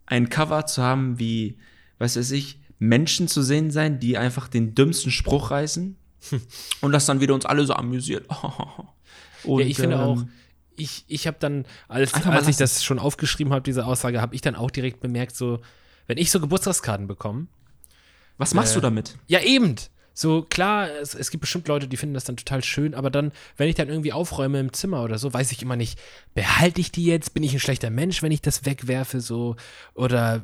ein 0.06 0.30
Cover 0.30 0.66
zu 0.66 0.84
haben, 0.84 1.18
wie, 1.18 1.58
was 1.98 2.18
weiß 2.18 2.32
ich, 2.32 2.60
Menschen 2.88 3.28
zu 3.28 3.42
sehen 3.42 3.72
sein, 3.72 4.00
die 4.00 4.18
einfach 4.18 4.48
den 4.48 4.76
dümmsten 4.76 5.12
Spruch 5.12 5.52
reißen 5.52 5.96
und 6.82 6.92
das 6.92 7.06
dann 7.06 7.22
wieder 7.22 7.34
uns 7.34 7.46
alle 7.46 7.66
so 7.66 7.74
amüsiert. 7.74 8.28
Und, 9.44 9.60
ja, 9.60 9.68
ich 9.68 9.76
finde 9.78 9.98
ähm, 9.98 10.02
auch, 10.02 10.24
ich, 10.76 11.06
ich 11.08 11.28
habe 11.28 11.38
dann, 11.40 11.66
als, 11.88 12.14
als 12.14 12.48
ich 12.48 12.58
das 12.58 12.84
schon 12.84 12.98
aufgeschrieben 12.98 13.54
habe, 13.54 13.62
diese 13.62 13.86
Aussage, 13.86 14.22
habe 14.22 14.34
ich 14.34 14.42
dann 14.42 14.56
auch 14.56 14.72
direkt 14.72 15.00
bemerkt, 15.00 15.36
so, 15.36 15.60
wenn 16.08 16.18
ich 16.18 16.32
so 16.32 16.40
Geburtstagskarten 16.40 17.08
bekomme, 17.08 17.48
Was 18.38 18.56
machst 18.56 18.72
äh, 18.72 18.76
du 18.76 18.82
damit? 18.82 19.18
Ja, 19.28 19.42
eben. 19.42 19.76
So, 20.14 20.44
klar, 20.44 20.90
es, 20.90 21.14
es 21.14 21.30
gibt 21.30 21.42
bestimmt 21.42 21.68
Leute, 21.68 21.88
die 21.88 21.98
finden 21.98 22.14
das 22.14 22.24
dann 22.24 22.38
total 22.38 22.64
schön, 22.64 22.96
aber 22.96 23.10
dann, 23.10 23.34
wenn 23.58 23.68
ich 23.68 23.76
dann 23.76 23.90
irgendwie 23.90 24.14
aufräume 24.14 24.60
im 24.60 24.72
Zimmer 24.72 25.04
oder 25.04 25.18
so, 25.18 25.34
weiß 25.34 25.52
ich 25.52 25.62
immer 25.62 25.76
nicht, 25.76 26.00
behalte 26.34 26.80
ich 26.80 26.92
die 26.92 27.06
jetzt? 27.06 27.34
Bin 27.34 27.44
ich 27.44 27.54
ein 27.54 27.60
schlechter 27.60 27.90
Mensch, 27.90 28.24
wenn 28.24 28.32
ich 28.32 28.42
das 28.42 28.66
wegwerfe, 28.66 29.20
so? 29.20 29.58
Oder 29.94 30.44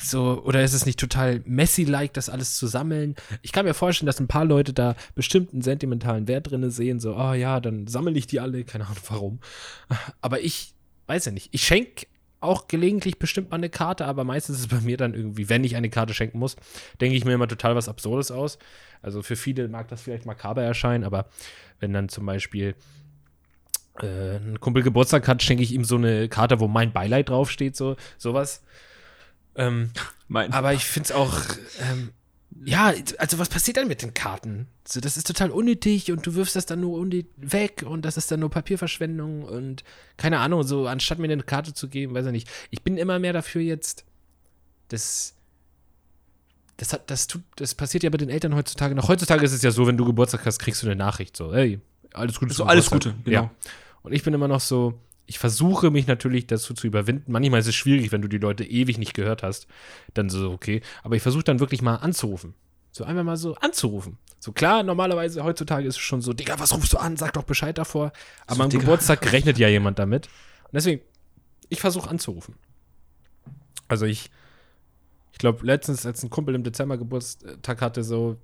so, 0.00 0.42
oder 0.44 0.62
ist 0.62 0.74
es 0.74 0.86
nicht 0.86 1.00
total 1.00 1.42
messy-like, 1.44 2.12
das 2.12 2.28
alles 2.28 2.56
zu 2.56 2.68
sammeln? 2.68 3.16
Ich 3.42 3.50
kann 3.50 3.66
mir 3.66 3.74
vorstellen, 3.74 4.06
dass 4.06 4.20
ein 4.20 4.28
paar 4.28 4.44
Leute 4.44 4.72
da 4.72 4.94
bestimmt 5.14 5.52
einen 5.52 5.62
sentimentalen 5.62 6.28
Wert 6.28 6.50
drin 6.50 6.70
sehen, 6.70 7.00
so, 7.00 7.16
oh 7.16 7.32
ja, 7.32 7.58
dann 7.60 7.88
sammle 7.88 8.16
ich 8.16 8.28
die 8.28 8.38
alle, 8.38 8.62
keine 8.64 8.84
Ahnung 8.84 9.02
warum. 9.08 9.40
Aber 10.20 10.40
ich 10.40 10.74
weiß 11.08 11.24
ja 11.24 11.32
nicht. 11.32 11.48
Ich 11.52 11.64
schenke 11.64 12.06
auch 12.40 12.68
gelegentlich 12.68 13.18
bestimmt 13.18 13.50
mal 13.50 13.56
eine 13.56 13.70
Karte, 13.70 14.06
aber 14.06 14.22
meistens 14.22 14.58
ist 14.58 14.62
es 14.62 14.68
bei 14.68 14.80
mir 14.80 14.96
dann 14.96 15.14
irgendwie, 15.14 15.48
wenn 15.48 15.64
ich 15.64 15.74
eine 15.74 15.90
Karte 15.90 16.14
schenken 16.14 16.38
muss, 16.38 16.54
denke 17.00 17.16
ich 17.16 17.24
mir 17.24 17.32
immer 17.32 17.48
total 17.48 17.74
was 17.74 17.88
Absurdes 17.88 18.30
aus. 18.30 18.58
Also 19.02 19.22
für 19.22 19.34
viele 19.34 19.66
mag 19.66 19.88
das 19.88 20.02
vielleicht 20.02 20.26
makaber 20.26 20.62
erscheinen, 20.62 21.02
aber 21.02 21.26
wenn 21.80 21.92
dann 21.92 22.08
zum 22.08 22.24
Beispiel 22.24 22.76
äh, 24.00 24.36
ein 24.36 24.60
Kumpel 24.60 24.84
Geburtstag 24.84 25.26
hat, 25.26 25.42
schenke 25.42 25.64
ich 25.64 25.72
ihm 25.72 25.84
so 25.84 25.96
eine 25.96 26.28
Karte, 26.28 26.60
wo 26.60 26.68
mein 26.68 26.92
Beileid 26.92 27.28
draufsteht, 27.28 27.74
so 27.74 27.96
sowas. 28.16 28.62
Ähm, 29.58 29.90
Mein, 30.28 30.52
aber 30.52 30.72
ich 30.72 30.84
finde 30.84 31.08
es 31.08 31.12
auch, 31.12 31.34
ähm, 31.90 32.12
ja, 32.64 32.92
also 33.18 33.38
was 33.38 33.48
passiert 33.48 33.76
dann 33.76 33.88
mit 33.88 34.02
den 34.02 34.14
Karten? 34.14 34.68
So, 34.86 35.00
das 35.00 35.16
ist 35.16 35.26
total 35.26 35.50
unnötig 35.50 36.10
und 36.10 36.26
du 36.26 36.34
wirfst 36.34 36.56
das 36.56 36.66
dann 36.66 36.80
nur 36.80 37.06
weg 37.36 37.84
und 37.86 38.04
das 38.04 38.16
ist 38.16 38.30
dann 38.30 38.40
nur 38.40 38.50
Papierverschwendung 38.50 39.42
und 39.44 39.84
keine 40.16 40.38
Ahnung, 40.38 40.62
so 40.62 40.86
anstatt 40.86 41.18
mir 41.18 41.30
eine 41.30 41.42
Karte 41.42 41.74
zu 41.74 41.88
geben, 41.88 42.14
weiß 42.14 42.26
ich 42.26 42.32
nicht. 42.32 42.48
Ich 42.70 42.82
bin 42.82 42.96
immer 42.96 43.18
mehr 43.18 43.32
dafür 43.32 43.60
jetzt, 43.62 44.04
das, 44.88 45.34
das 46.78 46.92
hat, 46.92 47.10
das 47.10 47.26
tut, 47.26 47.42
das 47.56 47.74
passiert 47.74 48.04
ja 48.04 48.10
bei 48.10 48.18
den 48.18 48.30
Eltern 48.30 48.54
heutzutage 48.54 48.94
noch. 48.94 49.08
Heutzutage 49.08 49.44
ist 49.44 49.52
es 49.52 49.62
ja 49.62 49.70
so, 49.70 49.86
wenn 49.86 49.96
du 49.96 50.04
Geburtstag 50.04 50.46
hast, 50.46 50.58
kriegst 50.58 50.82
du 50.82 50.86
eine 50.86 50.96
Nachricht 50.96 51.36
so, 51.36 51.52
hey, 51.52 51.80
alles 52.14 52.38
Gute 52.38 52.54
So, 52.54 52.64
alles. 52.64 52.90
Gute, 52.90 53.14
genau. 53.24 53.42
Ja. 53.42 53.50
Und 54.02 54.12
ich 54.12 54.22
bin 54.22 54.32
immer 54.34 54.48
noch 54.48 54.60
so, 54.60 54.94
ich 55.28 55.38
versuche 55.38 55.90
mich 55.90 56.06
natürlich 56.06 56.46
dazu 56.46 56.72
zu 56.72 56.86
überwinden. 56.86 57.30
Manchmal 57.30 57.60
ist 57.60 57.66
es 57.66 57.74
schwierig, 57.74 58.12
wenn 58.12 58.22
du 58.22 58.28
die 58.28 58.38
Leute 58.38 58.64
ewig 58.64 58.96
nicht 58.96 59.12
gehört 59.12 59.42
hast. 59.42 59.66
Dann 60.14 60.30
so, 60.30 60.50
okay. 60.50 60.80
Aber 61.02 61.16
ich 61.16 61.22
versuche 61.22 61.44
dann 61.44 61.60
wirklich 61.60 61.82
mal 61.82 61.96
anzurufen. 61.96 62.54
So 62.92 63.04
einfach 63.04 63.24
mal 63.24 63.36
so 63.36 63.54
anzurufen. 63.56 64.16
So 64.38 64.52
klar, 64.52 64.82
normalerweise 64.82 65.44
heutzutage 65.44 65.86
ist 65.86 65.96
es 65.96 66.00
schon 66.00 66.22
so, 66.22 66.32
Digga, 66.32 66.58
was 66.58 66.74
rufst 66.74 66.94
du 66.94 66.96
an? 66.96 67.18
Sag 67.18 67.34
doch 67.34 67.42
Bescheid 67.42 67.76
davor. 67.76 68.10
Aber 68.46 68.56
So, 68.56 68.62
am 68.62 68.70
Digga. 68.70 68.80
Geburtstag 68.80 69.30
rechnet 69.30 69.58
ja 69.58 69.68
jemand 69.68 69.98
damit. 69.98 70.28
Und 70.64 70.72
deswegen, 70.72 71.02
ich 71.68 71.80
versuche 71.82 72.08
anzurufen. 72.08 72.54
Also 73.86 74.06
ich, 74.06 74.30
ich 75.32 75.38
glaube, 75.38 75.64
letztens, 75.66 76.06
als 76.06 76.22
ein 76.22 76.30
Kumpel 76.30 76.54
im 76.54 76.64
Dezember 76.64 76.96
Geburtstag 76.96 77.82
hatte, 77.82 78.02
so, 78.02 78.38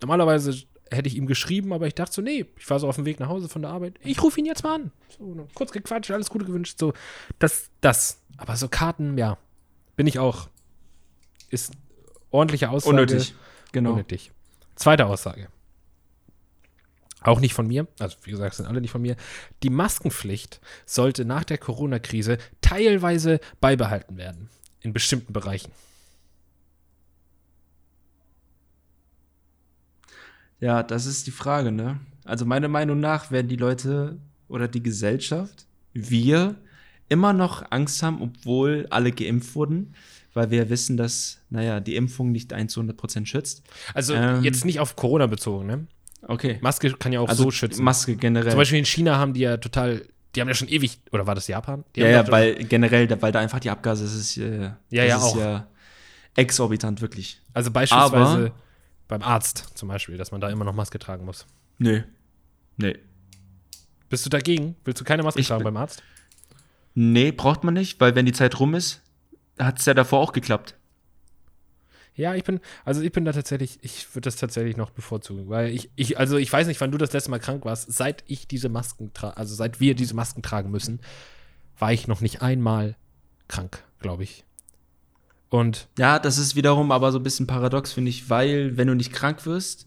normalerweise 0.00 0.54
hätte 0.90 1.08
ich 1.08 1.16
ihm 1.16 1.26
geschrieben, 1.26 1.72
aber 1.72 1.86
ich 1.86 1.94
dachte 1.94 2.12
so, 2.12 2.22
nee, 2.22 2.46
ich 2.56 2.68
war 2.68 2.78
so 2.78 2.88
auf 2.88 2.96
dem 2.96 3.04
Weg 3.04 3.20
nach 3.20 3.28
Hause 3.28 3.48
von 3.48 3.62
der 3.62 3.70
Arbeit. 3.70 3.94
Ich 4.02 4.22
rufe 4.22 4.40
ihn 4.40 4.46
jetzt 4.46 4.62
mal 4.62 4.74
an. 4.74 4.92
So, 5.16 5.34
noch 5.34 5.48
kurz 5.54 5.72
gequatscht, 5.72 6.10
alles 6.10 6.30
Gute 6.30 6.44
gewünscht. 6.44 6.78
So, 6.78 6.92
das, 7.38 7.70
das. 7.80 8.20
Aber 8.36 8.56
so 8.56 8.68
Karten, 8.68 9.16
ja, 9.16 9.38
bin 9.96 10.06
ich 10.06 10.18
auch. 10.18 10.48
Ist 11.48 11.72
ordentliche 12.30 12.70
Aussage. 12.70 12.90
Unnötig. 12.90 13.34
Genau. 13.72 14.00
Dich. 14.02 14.32
Zweite 14.74 15.06
Aussage. 15.06 15.48
Auch 17.22 17.40
nicht 17.40 17.52
von 17.52 17.66
mir, 17.66 17.86
also 17.98 18.16
wie 18.22 18.30
gesagt, 18.30 18.54
sind 18.54 18.66
alle 18.66 18.80
nicht 18.80 18.92
von 18.92 19.02
mir. 19.02 19.14
Die 19.62 19.68
Maskenpflicht 19.68 20.60
sollte 20.86 21.26
nach 21.26 21.44
der 21.44 21.58
Corona-Krise 21.58 22.38
teilweise 22.62 23.40
beibehalten 23.60 24.16
werden. 24.16 24.48
In 24.80 24.94
bestimmten 24.94 25.34
Bereichen. 25.34 25.70
Ja, 30.60 30.82
das 30.82 31.06
ist 31.06 31.26
die 31.26 31.30
Frage, 31.30 31.72
ne? 31.72 31.98
Also 32.24 32.44
meiner 32.44 32.68
Meinung 32.68 33.00
nach 33.00 33.30
werden 33.30 33.48
die 33.48 33.56
Leute 33.56 34.18
oder 34.48 34.68
die 34.68 34.82
Gesellschaft, 34.82 35.66
wir, 35.92 36.54
immer 37.08 37.32
noch 37.32 37.70
Angst 37.70 38.02
haben, 38.02 38.20
obwohl 38.22 38.86
alle 38.90 39.10
geimpft 39.10 39.54
wurden, 39.54 39.94
weil 40.34 40.50
wir 40.50 40.70
wissen, 40.70 40.96
dass, 40.96 41.38
naja, 41.50 41.80
die 41.80 41.96
Impfung 41.96 42.30
nicht 42.30 42.52
1 42.52 42.72
zu 42.72 42.80
100% 42.80 43.26
schützt. 43.26 43.62
Also 43.94 44.14
Ähm. 44.14 44.44
jetzt 44.44 44.64
nicht 44.64 44.78
auf 44.80 44.94
Corona 44.96 45.26
bezogen, 45.26 45.66
ne? 45.66 45.86
Okay. 46.22 46.58
Maske 46.60 46.92
kann 46.92 47.12
ja 47.12 47.20
auch 47.20 47.28
also 47.28 47.44
so 47.44 47.50
schützen. 47.50 47.82
Maske 47.82 48.14
generell. 48.16 48.50
Zum 48.50 48.58
Beispiel 48.58 48.78
in 48.78 48.84
China 48.84 49.16
haben 49.16 49.32
die 49.32 49.40
ja 49.40 49.56
total, 49.56 50.02
die 50.34 50.40
haben 50.40 50.48
ja 50.48 50.54
schon 50.54 50.68
ewig, 50.68 51.00
oder 51.10 51.26
war 51.26 51.34
das 51.34 51.48
Japan? 51.48 51.82
Die 51.96 52.00
ja, 52.00 52.08
ja, 52.08 52.22
doch- 52.22 52.30
weil 52.30 52.54
generell, 52.66 53.08
weil 53.22 53.32
da 53.32 53.40
einfach 53.40 53.58
die 53.58 53.70
Abgase, 53.70 54.04
das 54.04 54.14
ist, 54.14 54.36
äh, 54.36 54.60
Ja, 54.64 54.72
das 54.90 55.06
ja, 55.08 55.16
ist 55.16 55.22
auch. 55.22 55.36
ja 55.38 55.66
exorbitant, 56.36 57.00
wirklich. 57.00 57.40
Also 57.54 57.70
beispielsweise 57.70 58.14
Aber- 58.16 58.52
beim 59.10 59.22
Arzt 59.22 59.72
zum 59.74 59.88
Beispiel, 59.88 60.16
dass 60.16 60.30
man 60.30 60.40
da 60.40 60.48
immer 60.48 60.64
noch 60.64 60.74
Maske 60.74 60.98
tragen 60.98 61.24
muss. 61.24 61.46
Nö. 61.78 62.02
Nee. 62.76 62.96
Bist 64.08 64.24
du 64.24 64.30
dagegen? 64.30 64.76
Willst 64.84 65.00
du 65.00 65.04
keine 65.04 65.22
Maske 65.22 65.40
Ich 65.40 65.48
tragen 65.48 65.64
beim 65.64 65.76
Arzt? 65.76 66.02
Nee, 66.94 67.30
braucht 67.32 67.62
man 67.62 67.74
nicht, 67.74 68.00
weil 68.00 68.14
wenn 68.14 68.26
die 68.26 68.32
Zeit 68.32 68.58
rum 68.58 68.74
ist, 68.74 69.02
hat 69.58 69.78
es 69.78 69.86
ja 69.86 69.94
davor 69.94 70.20
auch 70.20 70.32
geklappt. 70.32 70.76
Ja, 72.14 72.34
ich 72.34 72.44
bin, 72.44 72.60
also 72.84 73.00
ich 73.00 73.12
bin 73.12 73.24
da 73.24 73.32
tatsächlich, 73.32 73.78
ich 73.82 74.14
würde 74.14 74.26
das 74.26 74.36
tatsächlich 74.36 74.76
noch 74.76 74.90
bevorzugen, 74.90 75.48
weil 75.48 75.70
ich, 75.70 75.90
ich, 75.94 76.18
also 76.18 76.36
ich 76.36 76.52
weiß 76.52 76.66
nicht, 76.66 76.80
wann 76.80 76.90
du 76.90 76.98
das 76.98 77.12
letzte 77.12 77.30
Mal 77.30 77.38
krank 77.38 77.64
warst. 77.64 77.92
Seit 77.92 78.24
ich 78.26 78.48
diese 78.48 78.68
Masken 78.68 79.12
trage, 79.14 79.36
also 79.36 79.54
seit 79.54 79.80
wir 79.80 79.94
diese 79.94 80.14
Masken 80.14 80.42
tragen 80.42 80.70
müssen, 80.70 81.00
war 81.78 81.92
ich 81.92 82.08
noch 82.08 82.20
nicht 82.20 82.42
einmal 82.42 82.96
krank, 83.48 83.84
glaube 84.00 84.24
ich. 84.24 84.44
Und 85.50 85.88
Ja, 85.98 86.18
das 86.18 86.38
ist 86.38 86.56
wiederum 86.56 86.92
aber 86.92 87.12
so 87.12 87.18
ein 87.18 87.22
bisschen 87.22 87.46
paradox, 87.46 87.92
finde 87.92 88.08
ich, 88.08 88.30
weil 88.30 88.76
wenn 88.76 88.86
du 88.88 88.94
nicht 88.94 89.12
krank 89.12 89.44
wirst, 89.46 89.86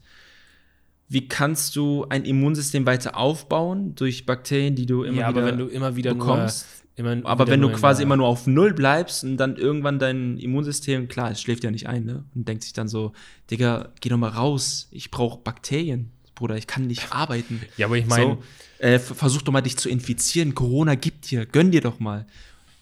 wie 1.07 1.27
kannst 1.27 1.75
du 1.75 2.05
ein 2.09 2.25
Immunsystem 2.25 2.85
weiter 2.85 3.17
aufbauen 3.17 3.95
durch 3.95 4.25
Bakterien, 4.25 4.75
die 4.75 4.85
du 4.85 5.03
immer 5.03 5.21
ja, 5.21 5.29
wieder 5.29 5.39
aber 5.41 5.51
wenn 5.51 5.57
du 5.57 5.67
immer 5.67 5.95
wieder 5.95 6.13
bekommst? 6.13 6.67
nur, 6.97 7.13
immer 7.15 7.25
aber 7.25 7.47
wenn 7.47 7.61
du 7.61 7.69
quasi 7.71 8.03
immer 8.03 8.17
nur 8.17 8.27
auf 8.27 8.45
Null 8.45 8.73
bleibst 8.73 9.23
und 9.23 9.37
dann 9.37 9.55
irgendwann 9.55 9.99
dein 9.99 10.37
Immunsystem, 10.37 11.07
klar, 11.07 11.31
es 11.31 11.41
schläft 11.41 11.63
ja 11.63 11.71
nicht 11.71 11.87
ein, 11.87 12.03
ne? 12.05 12.23
Und 12.35 12.47
denkt 12.47 12.63
sich 12.63 12.73
dann 12.73 12.87
so, 12.87 13.13
Digga, 13.49 13.89
geh 14.01 14.09
doch 14.09 14.17
mal 14.17 14.29
raus, 14.29 14.89
ich 14.91 15.11
brauche 15.11 15.39
Bakterien, 15.39 16.11
Bruder, 16.35 16.57
ich 16.57 16.67
kann 16.67 16.87
nicht 16.87 17.11
arbeiten. 17.11 17.61
Ja, 17.77 17.87
aber 17.87 17.97
ich 17.97 18.05
meine, 18.05 18.37
so, 18.79 18.85
äh, 18.85 18.99
versuch 18.99 19.43
doch 19.43 19.53
mal 19.53 19.61
dich 19.61 19.77
zu 19.77 19.89
infizieren, 19.89 20.55
Corona 20.55 20.95
gibt 20.95 21.31
dir, 21.31 21.45
gönn 21.45 21.71
dir 21.71 21.81
doch 21.81 21.99
mal. 21.99 22.25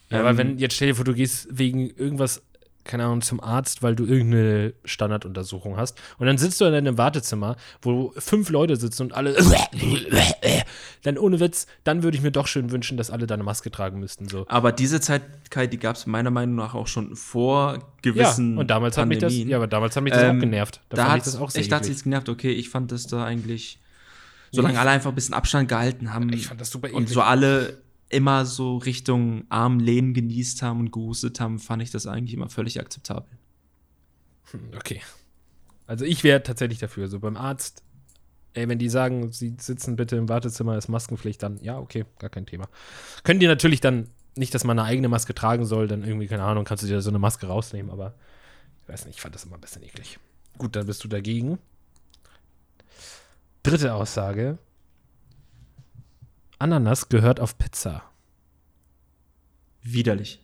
ja, 0.10 0.20
aber 0.20 0.32
Ähm, 0.32 0.38
wenn, 0.38 0.58
jetzt 0.58 0.76
stell 0.76 0.90
dir 0.90 0.96
vor, 0.96 1.06
du 1.06 1.14
gehst 1.14 1.48
wegen 1.52 1.90
irgendwas, 1.90 2.42
keine 2.84 3.06
Ahnung, 3.06 3.22
zum 3.22 3.40
Arzt, 3.40 3.84
weil 3.84 3.96
du 3.96 4.06
irgendeine 4.06 4.74
Standarduntersuchung 4.86 5.78
hast 5.78 6.00
und 6.18 6.28
dann 6.28 6.38
sitzt 6.38 6.60
du 6.62 6.66
in 6.66 6.74
deinem 6.74 6.98
Wartezimmer, 6.98 7.56
wo 7.82 8.14
fünf 8.18 8.50
Leute 8.50 8.76
sitzen 8.76 9.04
und 9.04 9.14
alle 9.14 9.36
dann 11.04 11.18
ohne 11.18 11.40
Witz, 11.40 11.68
dann 11.84 12.04
würde 12.04 12.18
ich 12.18 12.24
mir 12.24 12.32
doch 12.32 12.48
schön 12.48 12.72
wünschen, 12.72 12.98
dass 12.98 13.10
alle 13.10 13.28
deine 13.28 13.44
Maske 13.44 13.72
tragen 13.72 14.00
müssten, 14.00 14.28
so. 14.28 14.46
Aber 14.48 14.72
diese 14.72 15.00
Zeit, 15.02 15.22
Kai, 15.50 15.68
die 15.68 15.78
gab 15.78 15.96
es 15.96 16.06
meiner 16.06 16.30
Meinung 16.32 16.56
nach 16.56 16.74
auch 16.76 16.88
schon 16.88 17.16
vor 17.16 17.74
Ja, 17.74 17.80
gewissen 18.02 18.58
und 18.58 18.70
damals 18.70 18.98
hat 18.98 19.08
mich 19.08 19.18
das, 19.20 19.34
ja, 19.34 19.58
aber 19.58 19.68
damals 19.68 19.96
hat 19.96 20.04
mich 20.04 20.14
das 20.14 20.24
Ähm, 20.24 20.38
auch 20.38 20.40
genervt. 20.42 20.82
Da, 20.90 20.98
da 20.98 21.10
hat 21.12 21.18
ich 21.20 21.24
das 21.24 21.36
auch 21.38 21.50
sehr 21.50 21.62
echt, 21.62 21.72
da 21.72 21.78
hat's 21.78 21.88
eklig. 21.88 21.98
jetzt 21.98 22.04
genervt, 22.04 22.30
okay, 22.30 22.52
ich 22.52 22.70
fand 22.70 22.92
das 22.92 23.08
da 23.08 23.24
eigentlich, 23.26 23.80
solange 24.52 24.74
ich- 24.76 24.80
alle 24.80 24.92
einfach 24.92 25.12
ein 25.12 25.16
bisschen 25.16 25.34
Abstand 25.34 25.70
gehalten 25.70 26.14
haben 26.14 26.32
Ich 26.34 26.48
fand 26.48 26.62
das 26.62 26.70
super 26.70 26.88
und 26.94 27.04
eklig. 27.04 27.14
so 27.14 27.22
alle 27.22 27.78
immer 28.12 28.46
so 28.46 28.78
Richtung 28.78 29.46
Armlehnen 29.50 30.14
genießt 30.14 30.62
haben 30.62 30.80
und 30.82 30.92
gehustet 30.92 31.40
haben, 31.40 31.60
fand 31.60 31.82
ich 31.82 31.92
das 31.92 32.08
eigentlich 32.08 32.34
immer 32.34 32.50
völlig 32.50 32.80
akzeptabel. 32.80 33.32
Okay. 34.76 35.02
Also 35.88 36.06
ich 36.06 36.24
wäre 36.24 36.44
tatsächlich 36.44 36.80
dafür. 36.80 37.08
So 37.08 37.20
beim 37.20 37.38
Arzt, 37.38 37.84
ey, 38.54 38.68
wenn 38.68 38.80
die 38.80 38.90
sagen, 38.90 39.32
sie 39.32 39.56
sitzen 39.58 39.96
bitte 39.96 40.18
im 40.18 40.30
Wartezimmer, 40.30 40.78
ist 40.78 40.90
Maskenpflicht, 40.90 41.42
dann 41.42 41.58
ja, 41.62 41.80
okay, 41.80 42.06
gar 42.20 42.30
kein 42.30 42.46
Thema. 42.46 42.68
Können 43.24 43.40
die 43.40 43.48
natürlich 43.48 43.82
dann 43.82 44.10
nicht, 44.36 44.54
dass 44.54 44.64
man 44.64 44.78
eine 44.78 44.88
eigene 44.88 45.10
Maske 45.10 45.34
tragen 45.34 45.66
soll, 45.66 45.88
dann 45.88 46.04
irgendwie, 46.04 46.28
keine 46.28 46.44
Ahnung, 46.44 46.66
kannst 46.66 46.84
du 46.84 46.88
dir 46.88 47.02
so 47.02 47.10
eine 47.10 47.20
Maske 47.20 47.48
rausnehmen, 47.48 47.92
aber 47.92 48.14
ich 48.84 48.90
weiß 48.90 49.06
nicht, 49.06 49.16
ich 49.16 49.22
fand 49.22 49.36
das 49.36 49.46
immer 49.46 49.56
ein 49.56 49.62
bisschen 49.62 49.84
eklig. 49.84 50.20
Gut, 50.58 50.76
dann 50.76 50.86
bist 50.86 51.04
du 51.04 51.08
dagegen. 51.08 51.60
Dritte 53.64 53.94
Aussage. 53.94 54.58
Ananas 56.62 57.10
gehört 57.10 57.40
auf 57.40 57.58
Pizza. 57.58 58.04
Widerlich. 59.82 60.40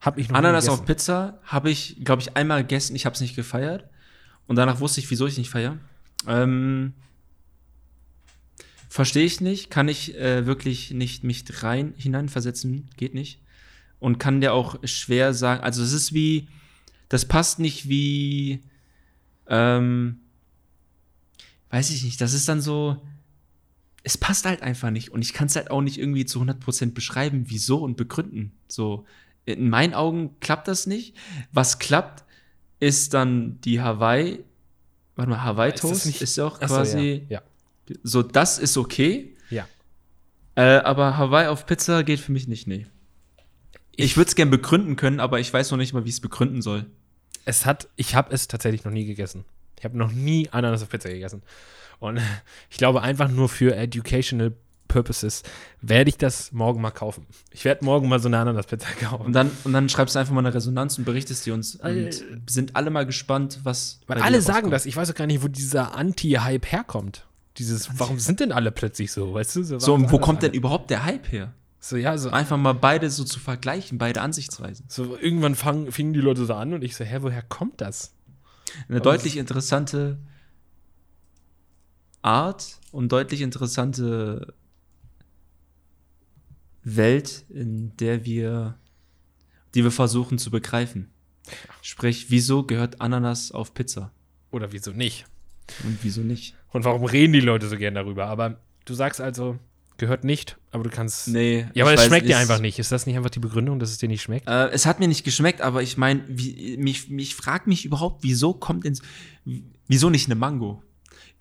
Hab 0.00 0.18
ich 0.18 0.34
Ananas 0.34 0.68
auf 0.68 0.84
Pizza 0.84 1.38
habe 1.44 1.70
ich, 1.70 2.04
glaube 2.04 2.22
ich, 2.22 2.36
einmal 2.36 2.62
gegessen. 2.62 2.96
Ich 2.96 3.04
habe 3.04 3.14
es 3.14 3.20
nicht 3.20 3.36
gefeiert. 3.36 3.88
Und 4.46 4.56
danach 4.56 4.80
wusste 4.80 5.00
ich, 5.00 5.10
wieso 5.10 5.26
ich 5.26 5.38
nicht 5.38 5.50
feiere. 5.50 5.78
Ähm, 6.26 6.94
Verstehe 8.88 9.24
ich 9.24 9.40
nicht. 9.40 9.70
Kann 9.70 9.88
ich 9.88 10.16
äh, 10.16 10.46
wirklich 10.46 10.90
nicht 10.90 11.22
mich 11.22 11.44
rein 11.62 11.94
hineinversetzen. 11.96 12.90
Geht 12.96 13.14
nicht. 13.14 13.40
Und 14.00 14.18
kann 14.18 14.40
der 14.40 14.54
auch 14.54 14.76
schwer 14.84 15.34
sagen. 15.34 15.62
Also, 15.62 15.82
es 15.82 15.92
ist 15.92 16.12
wie. 16.14 16.48
Das 17.08 17.26
passt 17.26 17.58
nicht 17.58 17.88
wie. 17.88 18.62
Ähm, 19.46 20.20
weiß 21.70 21.90
ich 21.90 22.04
nicht. 22.04 22.20
Das 22.20 22.32
ist 22.32 22.48
dann 22.48 22.60
so. 22.60 23.00
Es 24.04 24.18
passt 24.18 24.44
halt 24.46 24.62
einfach 24.62 24.90
nicht. 24.90 25.10
Und 25.10 25.22
ich 25.22 25.32
kann 25.32 25.46
es 25.46 25.56
halt 25.56 25.70
auch 25.70 25.80
nicht 25.80 25.98
irgendwie 25.98 26.26
zu 26.26 26.40
100% 26.40 26.92
beschreiben, 26.92 27.44
wieso 27.48 27.78
und 27.78 27.96
begründen. 27.96 28.52
So 28.68 29.04
in 29.44 29.68
meinen 29.70 29.94
Augen 29.94 30.38
klappt 30.40 30.68
das 30.68 30.86
nicht. 30.86 31.16
Was 31.52 31.78
klappt, 31.78 32.24
ist 32.80 33.14
dann 33.14 33.60
die 33.60 33.80
Hawaii. 33.80 34.44
Warte 35.14 35.30
mal, 35.30 35.42
Hawaii 35.42 35.72
Ist 35.72 36.22
ist 36.22 36.36
ja 36.36 36.46
auch 36.46 36.58
Ach 36.60 36.68
so, 36.68 36.74
quasi. 36.74 37.26
ja. 37.28 37.42
So, 38.02 38.22
das 38.22 38.58
ist 38.58 38.76
okay. 38.76 39.36
Ja. 39.50 39.66
Äh, 40.54 40.78
aber 40.78 41.16
Hawaii 41.16 41.48
auf 41.48 41.66
Pizza 41.66 42.02
geht 42.04 42.20
für 42.20 42.32
mich 42.32 42.48
nicht, 42.48 42.66
nee. 42.66 42.86
Ich, 43.94 44.16
würde 44.16 44.28
es 44.28 44.34
gern 44.34 44.50
begründen 44.50 44.96
können, 44.96 45.20
aber 45.20 45.38
ich 45.38 45.52
weiß 45.52 45.70
noch 45.70 45.78
nicht 45.78 45.92
mal, 45.92 46.04
wie 46.04 46.08
ich 46.08 46.16
es 46.16 46.20
begründen 46.20 46.62
soll. 46.62 46.86
es 47.44 47.66
hat, 47.66 47.88
ich 47.96 48.14
habe 48.14 48.32
es 48.32 48.48
tatsächlich 48.48 48.84
noch 48.84 48.92
nie 48.92 49.04
gegessen. 49.04 49.44
Ich 49.82 49.84
habe 49.84 49.98
noch 49.98 50.12
nie 50.12 50.48
Ananas 50.52 50.80
auf 50.84 50.90
Pizza 50.90 51.08
gegessen. 51.08 51.42
Und 51.98 52.20
ich 52.70 52.76
glaube, 52.78 53.02
einfach 53.02 53.28
nur 53.28 53.48
für 53.48 53.74
educational 53.74 54.52
purposes 54.86 55.42
werde 55.80 56.08
ich 56.10 56.18
das 56.18 56.52
morgen 56.52 56.80
mal 56.80 56.92
kaufen. 56.92 57.26
Ich 57.50 57.64
werde 57.64 57.84
morgen 57.84 58.08
mal 58.08 58.20
so 58.20 58.28
eine 58.28 58.38
Ananas-Pizza 58.38 58.86
Und 59.00 59.08
kaufen. 59.08 59.32
dann, 59.32 59.50
und 59.64 59.72
dann 59.72 59.88
schreibst 59.88 60.14
du 60.14 60.20
einfach 60.20 60.32
mal 60.34 60.38
eine 60.38 60.54
Resonanz 60.54 60.98
und 60.98 61.04
berichtest 61.04 61.44
die 61.46 61.50
uns. 61.50 61.74
Und 61.74 61.88
Äh. 61.90 62.12
sind 62.48 62.76
alle 62.76 62.90
mal 62.90 63.06
gespannt, 63.06 63.58
was. 63.64 63.98
Weil 64.06 64.22
alle 64.22 64.40
sagen 64.40 64.54
rauskommt. 64.58 64.72
das. 64.74 64.86
Ich 64.86 64.96
weiß 64.96 65.10
auch 65.10 65.14
gar 65.16 65.26
nicht, 65.26 65.42
wo 65.42 65.48
dieser 65.48 65.96
Anti-Hype 65.96 66.70
herkommt. 66.70 67.26
Dieses, 67.58 67.90
warum 67.98 68.20
sind 68.20 68.38
denn 68.38 68.52
alle 68.52 68.70
plötzlich 68.70 69.10
so, 69.10 69.34
weißt 69.34 69.56
du? 69.56 69.64
So, 69.64 69.80
warum 69.82 70.04
und 70.04 70.12
wo 70.12 70.18
kommt 70.20 70.42
alle- 70.42 70.50
denn 70.52 70.56
überhaupt 70.58 70.90
der 70.90 71.04
Hype 71.04 71.32
her? 71.32 71.52
So, 71.80 71.96
ja, 71.96 72.16
so, 72.16 72.30
Einfach 72.30 72.56
mal 72.56 72.74
beide 72.74 73.10
so 73.10 73.24
zu 73.24 73.40
vergleichen, 73.40 73.98
beide 73.98 74.20
Ansichtsweisen. 74.20 74.84
so 74.88 75.16
irgendwann 75.20 75.56
fangen, 75.56 75.90
fingen 75.90 76.12
die 76.12 76.20
Leute 76.20 76.46
so 76.46 76.54
an 76.54 76.72
und 76.74 76.84
ich 76.84 76.94
so, 76.94 77.02
hä, 77.02 77.18
woher 77.22 77.42
kommt 77.42 77.80
das? 77.80 78.12
Eine 78.88 78.98
Aber 78.98 79.10
deutlich 79.10 79.36
interessante 79.36 80.18
Art 82.22 82.80
und 82.92 83.10
deutlich 83.10 83.40
interessante 83.40 84.54
Welt, 86.84 87.44
in 87.48 87.96
der 87.96 88.24
wir, 88.24 88.78
die 89.74 89.84
wir 89.84 89.90
versuchen 89.90 90.38
zu 90.38 90.50
begreifen. 90.50 91.10
Sprich, 91.80 92.30
wieso 92.30 92.64
gehört 92.64 93.00
Ananas 93.00 93.52
auf 93.52 93.74
Pizza? 93.74 94.12
Oder 94.50 94.72
wieso 94.72 94.92
nicht? 94.92 95.26
Und 95.84 95.98
wieso 96.02 96.20
nicht? 96.20 96.54
Und 96.70 96.84
warum 96.84 97.04
reden 97.04 97.32
die 97.32 97.40
Leute 97.40 97.68
so 97.68 97.76
gern 97.76 97.94
darüber? 97.94 98.26
Aber 98.26 98.60
du 98.84 98.94
sagst 98.94 99.20
also, 99.20 99.58
gehört 99.98 100.24
nicht, 100.24 100.58
aber 100.70 100.84
du 100.84 100.90
kannst. 100.90 101.28
Nee. 101.28 101.66
ja, 101.74 101.84
aber 101.84 101.94
es 101.94 102.04
schmeckt 102.04 102.26
dir 102.26 102.36
es- 102.36 102.40
einfach 102.40 102.60
nicht. 102.60 102.78
Ist 102.78 102.92
das 102.92 103.06
nicht 103.06 103.16
einfach 103.16 103.30
die 103.30 103.38
Begründung, 103.38 103.78
dass 103.78 103.90
es 103.90 103.98
dir 103.98 104.08
nicht 104.08 104.22
schmeckt? 104.22 104.48
Äh, 104.48 104.68
es 104.70 104.86
hat 104.86 105.00
mir 105.00 105.08
nicht 105.08 105.24
geschmeckt, 105.24 105.60
aber 105.60 105.82
ich 105.82 105.96
meine, 105.96 106.24
wie, 106.28 106.76
mich, 106.76 107.08
mich 107.08 107.34
fragt 107.34 107.66
mich 107.66 107.84
überhaupt, 107.84 108.22
wieso 108.22 108.54
kommt 108.54 108.84
ins, 108.84 109.02
wieso 109.88 110.10
nicht 110.10 110.26
eine 110.26 110.34
Mango? 110.34 110.82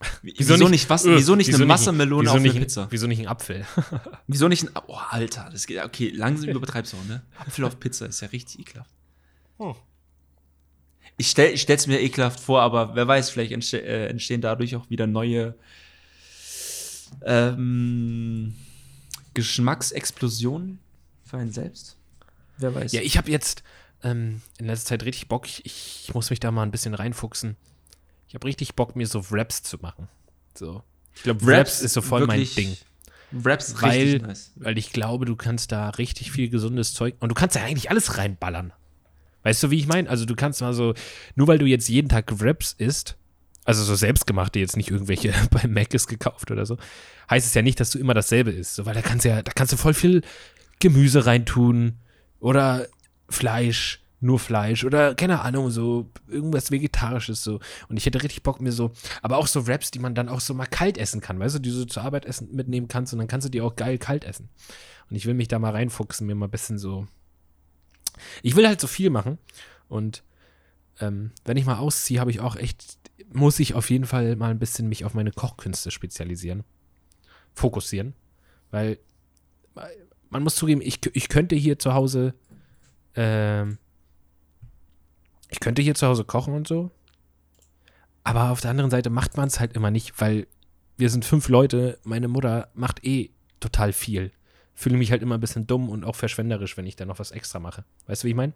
Wieso, 0.24 0.67
nicht, 0.67 0.89
was, 0.89 1.05
äh, 1.05 1.15
wieso 1.15 1.36
nicht 1.36 1.50
wieso 1.50 1.62
eine 1.62 1.70
Wassermelone 1.70 2.24
wieso 2.24 2.36
auf 2.36 2.41
nicht, 2.41 2.55
eine 2.55 2.62
Pizza? 2.62 2.88
Wieso 2.89 3.05
nicht 3.05 3.20
ein 3.20 3.27
Apfel? 3.27 3.67
Wieso 4.27 4.48
nicht 4.48 4.63
ein, 4.63 4.70
oh, 4.88 4.96
Alter, 4.96 5.48
das 5.51 5.67
geht, 5.67 5.84
okay, 5.84 6.10
langsam 6.10 6.50
übertreibst 6.50 6.93
du 6.93 6.98
auch, 6.98 7.05
ne? 7.05 7.22
Apfel 7.38 7.65
auf 7.65 7.79
Pizza 7.79 8.08
ist 8.08 8.20
ja 8.22 8.27
richtig 8.29 8.62
ekelhaft. 8.62 8.89
Hm. 9.60 9.75
Ich 11.17 11.29
stell, 11.29 11.53
ich 11.53 11.62
stell's 11.62 11.86
mir 11.86 12.01
ekelhaft 12.01 12.39
vor, 12.39 12.62
aber 12.63 12.96
wer 12.96 13.08
weiß, 13.08 13.29
vielleicht 13.29 13.51
entste 13.51 13.79
äh, 13.84 14.08
entstehen 14.08 14.41
dadurch 14.41 14.75
auch 14.75 14.89
wieder 14.89 15.05
neue 15.05 15.53
ähm, 17.23 18.55
Geschmacksexplosionen 19.33 20.79
für 21.23 21.37
einen 21.37 21.51
selbst. 21.51 21.97
Wer 22.57 22.75
weiß. 22.75 22.91
Ja, 22.91 23.01
ich 23.01 23.17
habe 23.17 23.31
jetzt 23.31 23.63
ähm, 24.03 24.41
in 24.57 24.67
letzter 24.67 24.89
Zeit 24.89 25.03
richtig 25.03 25.27
Bock. 25.27 25.47
Ich, 25.47 25.65
ich 25.65 26.13
muss 26.13 26.29
mich 26.29 26.39
da 26.39 26.51
mal 26.51 26.63
ein 26.63 26.71
bisschen 26.71 26.93
reinfuchsen. 26.93 27.55
Ich 28.27 28.35
habe 28.35 28.47
richtig 28.47 28.75
Bock, 28.75 28.95
mir 28.95 29.07
so 29.07 29.23
Raps 29.31 29.63
zu 29.63 29.77
machen. 29.77 30.07
So. 30.55 30.83
Ich 31.15 31.23
glaube, 31.23 31.45
Raps, 31.45 31.81
ist 31.81 31.93
so 31.93 32.01
voll 32.01 32.25
mein 32.25 32.47
Ding. 32.55 32.77
Raps 33.43 33.69
ist 33.69 33.81
Weil, 33.81 34.01
richtig 34.01 34.21
nice. 34.21 34.51
weil 34.55 34.77
ich 34.77 34.91
glaube, 34.91 35.25
du 35.25 35.35
kannst 35.35 35.71
da 35.71 35.89
richtig 35.89 36.31
viel 36.31 36.49
gesundes 36.49 36.93
Zeug 36.93 37.15
und 37.19 37.29
du 37.29 37.35
kannst 37.35 37.55
ja 37.55 37.63
eigentlich 37.63 37.89
alles 37.89 38.17
reinballern. 38.17 38.73
Weißt 39.43 39.63
du, 39.63 39.71
wie 39.71 39.79
ich 39.79 39.87
meine? 39.87 40.09
Also 40.09 40.25
du 40.25 40.35
kannst 40.35 40.61
mal 40.61 40.73
so, 40.73 40.93
nur 41.35 41.47
weil 41.47 41.57
du 41.57 41.65
jetzt 41.65 41.87
jeden 41.89 42.09
Tag 42.09 42.39
Wraps 42.39 42.73
isst, 42.77 43.17
also 43.71 43.85
so 43.85 43.95
selbstgemachte, 43.95 44.59
jetzt 44.59 44.75
nicht 44.75 44.91
irgendwelche 44.91 45.33
bei 45.51 45.65
Mac 45.67 45.93
ist 45.93 46.07
gekauft 46.07 46.51
oder 46.51 46.65
so, 46.65 46.77
heißt 47.29 47.47
es 47.47 47.53
ja 47.53 47.61
nicht, 47.61 47.79
dass 47.79 47.91
du 47.91 47.99
immer 47.99 48.13
dasselbe 48.13 48.51
isst. 48.51 48.75
So, 48.75 48.85
weil 48.85 48.93
da 48.93 49.01
kannst 49.01 49.23
ja, 49.23 49.41
da 49.41 49.51
kannst 49.53 49.71
du 49.71 49.77
voll 49.77 49.93
viel 49.93 50.23
Gemüse 50.79 51.25
reintun 51.25 51.97
oder 52.41 52.87
Fleisch, 53.29 54.03
nur 54.19 54.39
Fleisch 54.39 54.83
oder 54.83 55.15
keine 55.15 55.41
Ahnung, 55.41 55.71
so 55.71 56.11
irgendwas 56.27 56.69
Vegetarisches 56.69 57.43
so. 57.43 57.61
Und 57.87 57.95
ich 57.95 58.05
hätte 58.05 58.21
richtig 58.21 58.43
Bock 58.43 58.59
mir 58.59 58.73
so, 58.73 58.91
aber 59.21 59.37
auch 59.37 59.47
so 59.47 59.67
Wraps, 59.67 59.89
die 59.89 59.99
man 59.99 60.15
dann 60.15 60.27
auch 60.27 60.41
so 60.41 60.53
mal 60.53 60.65
kalt 60.65 60.97
essen 60.97 61.21
kann, 61.21 61.39
weißt 61.39 61.55
du, 61.55 61.59
die 61.59 61.71
du 61.71 61.85
zur 61.85 62.03
Arbeit 62.03 62.25
essen, 62.25 62.53
mitnehmen 62.53 62.89
kannst 62.89 63.13
und 63.13 63.19
dann 63.19 63.29
kannst 63.29 63.45
du 63.45 63.51
die 63.51 63.61
auch 63.61 63.77
geil 63.77 63.97
kalt 63.97 64.25
essen. 64.25 64.49
Und 65.09 65.15
ich 65.15 65.25
will 65.25 65.33
mich 65.33 65.47
da 65.47 65.59
mal 65.59 65.71
reinfuchsen, 65.71 66.27
mir 66.27 66.35
mal 66.35 66.47
ein 66.47 66.51
bisschen 66.51 66.77
so. 66.77 67.07
Ich 68.43 68.57
will 68.57 68.67
halt 68.67 68.81
so 68.81 68.87
viel 68.87 69.09
machen 69.09 69.37
und 69.87 70.23
ähm, 71.00 71.31
wenn 71.45 71.57
ich 71.57 71.65
mal 71.65 71.77
ausziehe, 71.77 72.19
habe 72.19 72.31
ich 72.31 72.39
auch 72.39 72.55
echt, 72.55 72.98
muss 73.31 73.60
ich 73.60 73.74
auf 73.74 73.89
jeden 73.89 74.05
Fall 74.05 74.36
mal 74.36 74.51
ein 74.51 74.60
bisschen 74.60 74.89
mich 74.89 75.05
auf 75.05 75.13
meine 75.13 75.31
Kochkünste 75.31 75.91
spezialisieren, 75.91 76.63
fokussieren, 77.53 78.13
weil 78.71 79.00
man 80.29 80.43
muss 80.43 80.55
zugeben, 80.55 80.81
ich, 80.81 81.00
ich 81.13 81.29
könnte 81.29 81.55
hier 81.55 81.79
zu 81.79 81.93
Hause, 81.93 82.33
ähm, 83.15 83.77
ich 85.50 85.60
könnte 85.60 85.81
hier 85.81 85.95
zu 85.95 86.07
Hause 86.07 86.24
kochen 86.24 86.53
und 86.53 86.67
so, 86.67 86.91
aber 88.24 88.51
auf 88.51 88.62
der 88.62 88.71
anderen 88.71 88.91
Seite 88.91 89.10
macht 89.10 89.38
man 89.38 89.48
es 89.48 89.60
halt 89.60 89.74
immer 89.74 89.91
nicht, 89.91 90.19
weil 90.19 90.48
wir 90.98 91.10
sind 91.10 91.25
fünf 91.25 91.50
Leute, 91.50 92.00
meine 92.03 92.27
Mutter 92.27 92.69
macht 92.74 93.03
eh 93.03 93.31
total 93.60 93.93
viel. 93.93 94.31
Fühle 94.81 94.97
mich 94.97 95.11
halt 95.11 95.21
immer 95.21 95.35
ein 95.35 95.39
bisschen 95.39 95.67
dumm 95.67 95.89
und 95.89 96.03
auch 96.03 96.15
verschwenderisch, 96.15 96.75
wenn 96.75 96.88
ich 96.88 96.95
da 96.95 97.05
noch 97.05 97.19
was 97.19 97.29
extra 97.29 97.59
mache. 97.59 97.83
Weißt 98.07 98.23
du, 98.23 98.25
wie 98.25 98.31
ich 98.31 98.35
meine? 98.35 98.53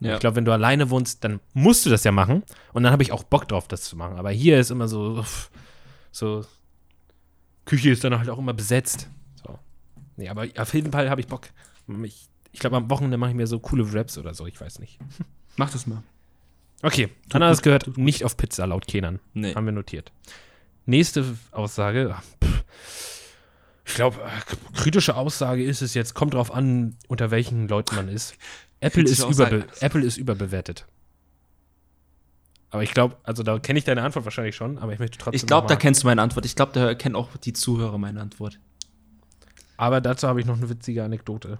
Ja. 0.00 0.14
Ich 0.14 0.20
glaube, 0.20 0.36
wenn 0.36 0.46
du 0.46 0.52
alleine 0.52 0.88
wohnst, 0.88 1.22
dann 1.24 1.40
musst 1.52 1.84
du 1.84 1.90
das 1.90 2.04
ja 2.04 2.10
machen 2.10 2.42
und 2.72 2.84
dann 2.84 2.90
habe 2.90 3.02
ich 3.02 3.12
auch 3.12 3.22
Bock 3.22 3.46
drauf, 3.46 3.68
das 3.68 3.82
zu 3.82 3.94
machen. 3.94 4.16
Aber 4.16 4.30
hier 4.30 4.58
ist 4.58 4.70
immer 4.70 4.88
so, 4.88 5.26
so, 6.10 6.46
Küche 7.66 7.90
ist 7.90 8.02
dann 8.02 8.18
halt 8.18 8.30
auch 8.30 8.38
immer 8.38 8.54
besetzt. 8.54 9.10
So. 9.44 9.58
Nee, 10.16 10.30
aber 10.30 10.46
auf 10.56 10.72
jeden 10.72 10.90
Fall 10.90 11.10
habe 11.10 11.20
ich 11.20 11.26
Bock. 11.26 11.48
Ich, 12.02 12.30
ich 12.50 12.60
glaube, 12.60 12.78
am 12.78 12.88
Wochenende 12.88 13.18
mache 13.18 13.32
ich 13.32 13.36
mir 13.36 13.46
so 13.46 13.58
coole 13.58 13.92
Raps 13.92 14.16
oder 14.16 14.32
so, 14.32 14.46
ich 14.46 14.58
weiß 14.58 14.78
nicht. 14.78 14.98
Mach 15.58 15.70
das 15.70 15.86
mal. 15.86 16.02
Okay, 16.80 17.10
Anna 17.30 17.48
gut, 17.48 17.52
das 17.52 17.62
gehört 17.62 17.98
nicht 17.98 18.24
auf 18.24 18.38
Pizza 18.38 18.66
laut 18.66 18.86
Kenan. 18.86 19.20
Nee. 19.34 19.54
Haben 19.54 19.66
wir 19.66 19.72
notiert. 19.72 20.12
Nächste 20.86 21.36
Aussage. 21.50 22.14
ach, 22.16 22.22
pff. 22.42 22.64
Ich 23.88 23.94
glaube, 23.94 24.18
kritische 24.74 25.16
Aussage 25.16 25.64
ist 25.64 25.82
es 25.82 25.94
jetzt, 25.94 26.14
kommt 26.14 26.34
drauf 26.34 26.52
an, 26.52 26.96
unter 27.08 27.30
welchen 27.30 27.68
Leuten 27.68 27.96
man 27.96 28.08
ist. 28.08 28.34
Apple 28.80 29.02
ist, 29.02 29.24
überbe 29.24 29.66
Apple 29.80 30.02
ist 30.02 30.18
überbewertet. 30.18 30.86
Aber 32.70 32.82
ich 32.82 32.92
glaube, 32.92 33.16
also 33.22 33.42
da 33.42 33.58
kenne 33.58 33.78
ich 33.78 33.86
deine 33.86 34.02
Antwort 34.02 34.26
wahrscheinlich 34.26 34.54
schon, 34.54 34.78
aber 34.78 34.92
ich 34.92 34.98
möchte 34.98 35.16
trotzdem. 35.18 35.36
Ich 35.36 35.46
glaube, 35.46 35.66
da 35.66 35.76
kennst 35.76 36.02
du 36.02 36.06
meine 36.06 36.20
Antwort. 36.20 36.44
Ich 36.44 36.54
glaube, 36.54 36.72
da 36.72 36.94
kennen 36.94 37.16
auch 37.16 37.34
die 37.38 37.54
Zuhörer 37.54 37.98
meine 37.98 38.20
Antwort. 38.20 38.60
Aber 39.78 40.00
dazu 40.00 40.28
habe 40.28 40.40
ich 40.40 40.46
noch 40.46 40.58
eine 40.58 40.68
witzige 40.68 41.02
Anekdote. 41.02 41.58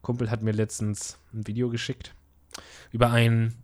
Kumpel 0.00 0.30
hat 0.30 0.42
mir 0.42 0.52
letztens 0.52 1.18
ein 1.34 1.46
Video 1.46 1.68
geschickt 1.68 2.14
über 2.92 3.10
einen 3.10 3.56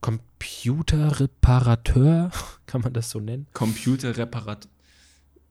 Computerreparateur, 0.00 2.30
kann 2.66 2.80
man 2.82 2.92
das 2.92 3.10
so 3.10 3.20
nennen? 3.20 3.46
Computerreparat. 3.52 4.66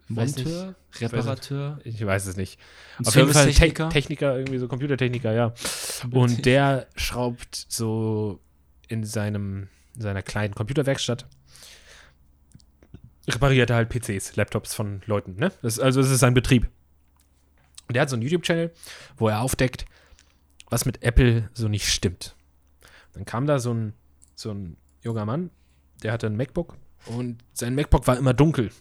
Monteur? 0.08 0.76
Reparateur? 1.00 1.80
Ich 1.84 2.04
weiß 2.06 2.28
es 2.28 2.38
nicht. 2.38 2.60
Auf 3.04 3.16
jeden 3.16 3.32
Fall 3.34 3.52
Te? 3.52 3.90
Techniker, 3.90 4.38
irgendwie 4.38 4.58
so 4.58 4.68
Computertechniker, 4.68 5.34
ja. 5.34 5.54
Und 6.12 6.46
der 6.46 6.88
schraubt 6.96 7.66
so 7.68 8.40
in 8.88 9.04
seinem, 9.04 9.68
in 9.96 10.02
seiner 10.02 10.22
kleinen 10.22 10.56
Computerwerkstatt, 10.56 11.28
repariert 13.28 13.70
er 13.70 13.76
halt 13.76 13.90
PCs, 13.90 14.36
Laptops 14.38 14.74
von 14.74 15.02
Leuten, 15.06 15.36
ne? 15.36 15.52
Das, 15.62 15.80
also 15.80 16.00
es 16.00 16.10
ist 16.10 16.20
sein 16.20 16.34
Betrieb. 16.34 16.70
Und 17.88 17.96
der 17.96 18.02
hat 18.02 18.10
so 18.10 18.16
einen 18.16 18.24
YouTube-Channel, 18.24 18.74
wo 19.18 19.28
er 19.28 19.42
aufdeckt, 19.42 19.86
was 20.70 20.86
mit 20.86 21.04
Apple 21.04 21.50
so 21.54 21.68
nicht 21.68 21.88
stimmt. 21.88 22.36
Dann 23.14 23.26
kam 23.26 23.46
da 23.46 23.60
so 23.60 23.74
ein, 23.74 23.94
so 24.36 24.52
ein 24.52 24.78
junger 25.02 25.26
Mann, 25.26 25.50
der 26.04 26.12
hatte 26.14 26.28
ein 26.28 26.36
MacBook 26.36 26.78
und 27.06 27.38
sein 27.54 27.76
MacBook 27.76 28.08
war 28.08 28.18
immer 28.18 28.34
dunkel. 28.34 28.72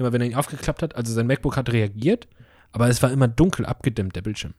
Immer 0.00 0.14
wenn 0.14 0.22
er 0.22 0.28
ihn 0.28 0.34
aufgeklappt 0.34 0.82
hat, 0.82 0.96
also 0.96 1.12
sein 1.12 1.26
MacBook 1.26 1.58
hat 1.58 1.70
reagiert, 1.70 2.26
aber 2.72 2.88
es 2.88 3.02
war 3.02 3.10
immer 3.12 3.28
dunkel 3.28 3.66
abgedimmt, 3.66 4.16
der 4.16 4.22
Bildschirm. 4.22 4.54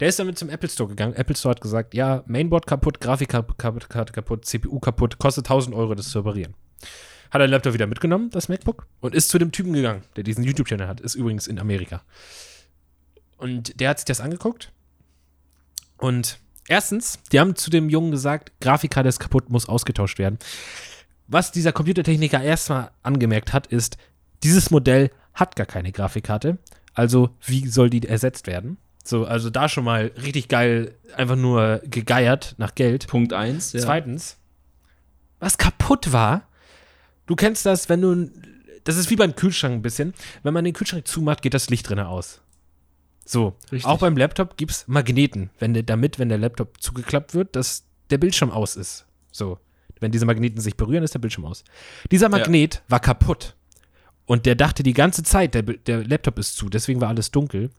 Der 0.00 0.08
ist 0.08 0.18
damit 0.18 0.38
zum 0.38 0.48
Apple 0.48 0.70
Store 0.70 0.88
gegangen. 0.88 1.12
Apple 1.14 1.36
Store 1.36 1.54
hat 1.54 1.60
gesagt, 1.60 1.92
ja, 1.92 2.22
Mainboard 2.26 2.66
kaputt, 2.66 2.98
Grafikkarte 2.98 4.12
kaputt, 4.12 4.46
CPU 4.46 4.80
kaputt, 4.80 5.18
kostet 5.18 5.44
1000 5.44 5.76
Euro, 5.76 5.94
das 5.94 6.08
zu 6.08 6.20
reparieren. 6.20 6.54
Hat 7.30 7.42
er 7.42 7.46
den 7.46 7.50
Laptop 7.50 7.74
wieder 7.74 7.86
mitgenommen, 7.86 8.30
das 8.30 8.48
MacBook, 8.48 8.86
und 9.00 9.14
ist 9.14 9.28
zu 9.28 9.38
dem 9.38 9.52
Typen 9.52 9.74
gegangen, 9.74 10.02
der 10.16 10.24
diesen 10.24 10.44
YouTube-Channel 10.44 10.88
hat. 10.88 11.00
Ist 11.00 11.14
übrigens 11.14 11.46
in 11.46 11.58
Amerika. 11.58 12.00
Und 13.36 13.78
der 13.80 13.90
hat 13.90 13.98
sich 13.98 14.06
das 14.06 14.22
angeguckt. 14.22 14.72
Und 15.98 16.38
erstens, 16.68 17.18
die 17.32 17.38
haben 17.38 17.54
zu 17.54 17.68
dem 17.68 17.90
Jungen 17.90 18.12
gesagt, 18.12 18.52
Grafikkarte 18.62 19.10
ist 19.10 19.20
kaputt, 19.20 19.50
muss 19.50 19.68
ausgetauscht 19.68 20.18
werden. 20.18 20.38
Was 21.26 21.52
dieser 21.52 21.72
Computertechniker 21.72 22.42
erstmal 22.42 22.90
angemerkt 23.02 23.52
hat, 23.52 23.66
ist, 23.66 23.98
dieses 24.42 24.70
Modell 24.70 25.10
hat 25.34 25.56
gar 25.56 25.66
keine 25.66 25.92
Grafikkarte. 25.92 26.58
Also, 26.94 27.30
wie 27.44 27.68
soll 27.68 27.90
die 27.90 28.06
ersetzt 28.06 28.46
werden? 28.46 28.76
So, 29.04 29.24
also 29.24 29.50
da 29.50 29.68
schon 29.68 29.84
mal 29.84 30.12
richtig 30.22 30.48
geil, 30.48 30.94
einfach 31.16 31.36
nur 31.36 31.80
gegeiert 31.84 32.54
nach 32.58 32.74
Geld. 32.74 33.06
Punkt 33.06 33.32
1. 33.32 33.72
Ja. 33.72 33.80
Zweitens, 33.80 34.36
was 35.38 35.58
kaputt 35.58 36.12
war, 36.12 36.46
du 37.26 37.34
kennst 37.34 37.64
das, 37.64 37.88
wenn 37.88 38.02
du, 38.02 38.30
das 38.84 38.96
ist 38.96 39.10
wie 39.10 39.16
beim 39.16 39.34
Kühlschrank 39.34 39.74
ein 39.74 39.82
bisschen, 39.82 40.14
wenn 40.42 40.52
man 40.52 40.64
den 40.64 40.74
Kühlschrank 40.74 41.08
zumacht, 41.08 41.42
geht 41.42 41.54
das 41.54 41.70
Licht 41.70 41.88
drinnen 41.88 42.06
aus. 42.06 42.40
So, 43.24 43.54
Richtig. 43.70 43.86
auch 43.86 43.98
beim 43.98 44.16
Laptop 44.16 44.56
gibt 44.56 44.72
es 44.72 44.88
Magneten, 44.88 45.50
wenn 45.58 45.72
der, 45.72 45.82
damit, 45.82 46.18
wenn 46.18 46.28
der 46.28 46.38
Laptop 46.38 46.80
zugeklappt 46.80 47.34
wird, 47.34 47.56
dass 47.56 47.84
der 48.10 48.18
Bildschirm 48.18 48.50
aus 48.50 48.76
ist. 48.76 49.06
So, 49.30 49.58
wenn 50.00 50.10
diese 50.10 50.26
Magneten 50.26 50.60
sich 50.60 50.76
berühren, 50.76 51.04
ist 51.04 51.14
der 51.14 51.20
Bildschirm 51.20 51.46
aus. 51.46 51.64
Dieser 52.10 52.28
Magnet 52.28 52.82
war 52.88 53.00
kaputt. 53.00 53.54
Und 54.30 54.46
der 54.46 54.54
dachte 54.54 54.84
die 54.84 54.92
ganze 54.92 55.24
Zeit, 55.24 55.54
der, 55.54 55.64
der 55.64 56.04
Laptop 56.06 56.38
ist 56.38 56.56
zu, 56.56 56.68
deswegen 56.68 57.00
war 57.00 57.08
alles 57.08 57.32
dunkel. 57.32 57.70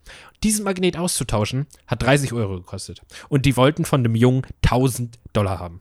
Diesen 0.43 0.65
Magnet 0.65 0.97
auszutauschen, 0.97 1.65
hat 1.87 2.03
30 2.03 2.33
Euro 2.33 2.57
gekostet. 2.57 3.01
Und 3.29 3.45
die 3.45 3.55
wollten 3.55 3.85
von 3.85 4.03
dem 4.03 4.15
Jungen 4.15 4.45
1000 4.65 5.17
Dollar 5.31 5.59
haben. 5.59 5.79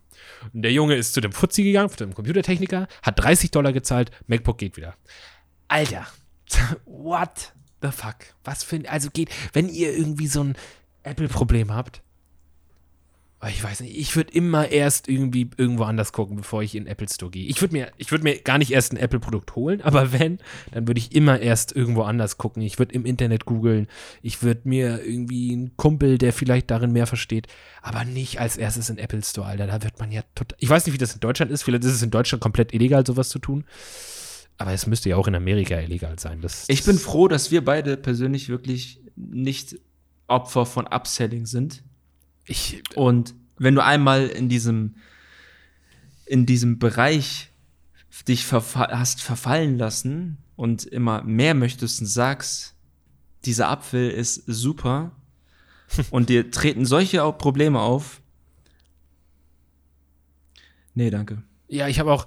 Und 0.53 0.63
der 0.63 0.71
Junge 0.71 0.95
ist 0.95 1.13
zu 1.13 1.21
dem 1.21 1.33
Fuzzi 1.33 1.65
gegangen, 1.65 1.91
zu 1.91 1.97
dem 1.97 2.15
Computertechniker, 2.15 2.87
hat 3.03 3.19
30 3.19 3.51
Dollar 3.51 3.73
gezahlt, 3.73 4.13
MacBook 4.29 4.59
geht 4.59 4.77
wieder. 4.77 4.95
Alter, 5.67 6.07
what 6.85 7.53
the 7.83 7.91
fuck? 7.91 8.19
Was 8.45 8.63
für 8.63 8.77
ein, 8.77 8.87
also 8.87 9.11
geht, 9.13 9.31
wenn 9.53 9.69
ihr 9.69 9.93
irgendwie 9.93 10.29
so 10.29 10.45
ein 10.45 10.57
Apple-Problem 11.03 11.75
habt, 11.75 12.01
ich 13.49 13.65
weiß 13.65 13.81
nicht, 13.81 13.97
ich 13.97 14.17
würde 14.17 14.35
immer 14.35 14.69
erst 14.69 15.09
irgendwie 15.09 15.49
irgendwo 15.57 15.85
anders 15.85 16.13
gucken, 16.13 16.37
bevor 16.37 16.63
ich 16.63 16.75
in 16.75 16.85
den 16.85 16.93
Apple 16.93 17.09
Store 17.09 17.31
gehe. 17.31 17.47
Ich 17.47 17.63
würde 17.63 17.73
mir, 17.73 17.91
ich 17.97 18.11
würde 18.11 18.23
mir 18.23 18.39
gar 18.39 18.59
nicht 18.59 18.71
erst 18.71 18.93
ein 18.93 18.99
Apple-Produkt 18.99 19.57
holen, 19.57 19.81
aber 19.83 20.13
wenn, 20.13 20.39
dann 20.73 20.87
würde 20.87 20.99
ich 20.99 21.15
immer 21.15 21.41
erst 21.41 21.75
irgendwo 21.75 22.03
anders 22.03 22.37
gucken. 22.37 22.63
Ich 22.63 22.79
würde 22.79 22.95
im 22.95 23.07
Internet 23.07 23.47
googeln. 23.47 23.87
Ich 24.21 24.43
würde 24.43 24.61
mir 24.65 25.03
irgendwie 25.03 25.53
einen 25.53 25.77
Kumpel, 25.79 26.19
der 26.19 26.35
vielleicht 26.35 26.71
darin 26.71 26.93
mehr 26.93 27.07
versteht, 27.07 27.47
aber 27.81 28.05
nicht 28.05 28.41
als 28.41 28.59
erstes 28.59 28.91
in 28.91 28.97
den 28.97 29.05
Apple 29.05 29.23
Store, 29.23 29.47
Alter. 29.47 29.67
Da 29.67 29.83
wird 29.83 29.99
man 29.99 30.13
ja 30.13 30.23
total. 30.35 30.59
Ich 30.61 30.69
weiß 30.69 30.85
nicht, 30.85 30.95
wie 30.95 30.99
das 30.99 31.15
in 31.15 31.21
Deutschland 31.21 31.51
ist. 31.51 31.63
Vielleicht 31.63 31.85
ist 31.85 31.93
es 31.95 32.03
in 32.03 32.11
Deutschland 32.11 32.43
komplett 32.43 32.75
illegal, 32.75 33.07
sowas 33.07 33.31
zu 33.31 33.39
tun. 33.39 33.65
Aber 34.59 34.73
es 34.73 34.87
müsste 34.87 35.09
ja 35.09 35.17
auch 35.17 35.27
in 35.27 35.35
Amerika 35.35 35.81
illegal 35.81 36.19
sein. 36.19 36.43
Das, 36.43 36.67
Ich 36.69 36.85
bin 36.85 36.99
froh, 36.99 37.29
dass 37.29 37.51
wir 37.51 37.65
beide 37.65 37.97
persönlich 37.97 38.51
wirklich 38.51 39.01
nicht 39.17 39.81
Opfer 40.27 40.67
von 40.67 40.87
Upselling 40.87 41.47
sind. 41.47 41.83
Ich, 42.51 42.83
Und 42.97 43.37
wenn 43.59 43.77
du 43.77 43.85
einmal 43.85 44.27
in 44.27 44.49
diesem, 44.49 44.97
in 46.27 46.47
diesem 46.47 46.81
Bereich 46.81 47.53
dich 48.27 48.45
verfa 48.45 48.89
hast 48.91 49.23
verfallen 49.23 49.79
lassen 49.79 50.39
und 50.57 50.85
immer 50.85 51.23
mehr 51.23 51.55
möchtest 51.55 52.01
und 52.01 52.09
sagst, 52.09 52.75
dieser 53.45 53.69
Apfel 53.69 54.11
ist 54.11 54.43
super 54.47 55.13
und 56.11 56.29
dir 56.29 56.51
treten 56.51 56.87
solche 56.87 57.21
Probleme 57.33 57.81
auf. 57.81 58.21
Nee, 60.95 61.11
danke. 61.11 61.45
Ja, 61.69 61.87
ich 61.87 62.01
habe 62.01 62.13
auch, 62.13 62.27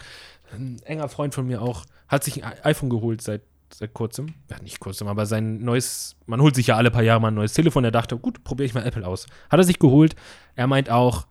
ein 0.54 0.82
enger 0.84 1.10
Freund 1.10 1.36
von 1.36 1.46
mir 1.46 1.62
auch, 1.62 1.86
hat 2.08 2.24
sich 2.24 2.46
ein 2.46 2.64
iPhone 2.64 2.90
geholt 2.90 3.22
seit, 3.22 3.42
seit 3.74 3.94
kurzem. 3.94 4.34
Ja, 4.50 4.58
nicht 4.62 4.80
kurzem, 4.80 5.08
aber 5.08 5.26
sein 5.26 5.60
neues, 5.60 6.16
man 6.26 6.42
holt 6.42 6.56
sich 6.56 6.68
ja 6.68 6.78
alle 6.78 6.92
paar 6.92 7.04
Jahre 7.04 7.22
mal 7.22 7.30
ein 7.30 7.36
neues 7.36 7.54
Telefon. 7.54 7.84
Er 7.84 7.92
dachte, 7.92 8.18
gut, 8.18 8.44
probiere 8.44 8.66
ich 8.66 8.74
mal 8.74 8.86
Apple 8.86 9.06
aus. 9.06 9.28
Hat 9.50 9.60
er 9.60 9.64
sich 9.64 9.80
geholt. 9.80 10.16
Er 10.56 10.68
meint 10.68 10.90
auch, 10.90 11.28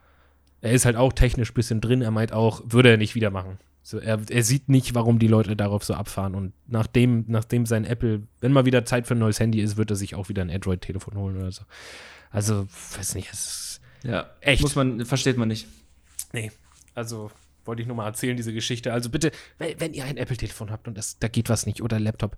er 0.61 0.73
ist 0.73 0.85
halt 0.85 0.97
auch 0.97 1.13
technisch 1.13 1.51
ein 1.51 1.55
bisschen 1.55 1.81
drin. 1.81 2.03
Er 2.03 2.11
meint 2.11 2.33
auch, 2.33 2.63
würde 2.65 2.91
er 2.91 2.97
nicht 2.97 3.15
wieder 3.15 3.31
machen. 3.31 3.59
So, 3.85 3.99
er, 3.99 4.21
er 4.29 4.45
sieht 4.45 4.69
nicht, 4.69 4.95
warum 4.95 5.19
die 5.19 5.27
Leute 5.27 5.57
darauf 5.57 5.85
so 5.85 5.95
abfahren. 5.95 6.35
Und 6.35 6.53
nachdem, 6.69 7.25
nachdem 7.27 7.67
sein 7.67 7.85
Apple, 7.85 8.23
wenn 8.41 8.53
mal 8.53 8.65
wieder 8.65 8.85
Zeit 8.85 9.07
für 9.09 9.15
ein 9.15 9.19
neues 9.19 9.41
Handy 9.41 9.61
ist, 9.61 9.77
wird 9.77 9.91
er 9.91 9.97
sich 9.97 10.15
auch 10.15 10.29
wieder 10.29 10.43
ein 10.43 10.51
Android-Telefon 10.51 11.15
holen 11.17 11.37
oder 11.37 11.51
so. 11.51 11.63
Also, 12.31 12.67
weiß 12.97 13.17
nicht, 13.17 13.29
es 13.33 13.45
ist 13.45 13.81
Ja, 14.05 14.31
Echt? 14.41 14.63
Muss 14.63 14.77
man, 14.77 15.05
versteht 15.05 15.37
man 15.37 15.49
nicht. 15.49 15.67
Nee, 16.33 16.53
also 16.95 17.31
wollte 17.65 17.83
ich 17.83 17.89
nur 17.89 17.97
mal 17.97 18.07
erzählen, 18.07 18.37
diese 18.37 18.53
Geschichte. 18.53 18.93
Also 18.93 19.11
bitte, 19.11 19.33
wenn, 19.59 19.95
ihr 19.95 20.05
ein 20.05 20.17
Apple-Telefon 20.17 20.71
habt 20.71 20.89
und 20.89 20.97
das, 20.97 21.19
da 21.19 21.29
geht 21.29 21.49
was 21.49 21.67
nicht 21.67 21.83
oder 21.83 22.01
Laptop, 22.01 22.37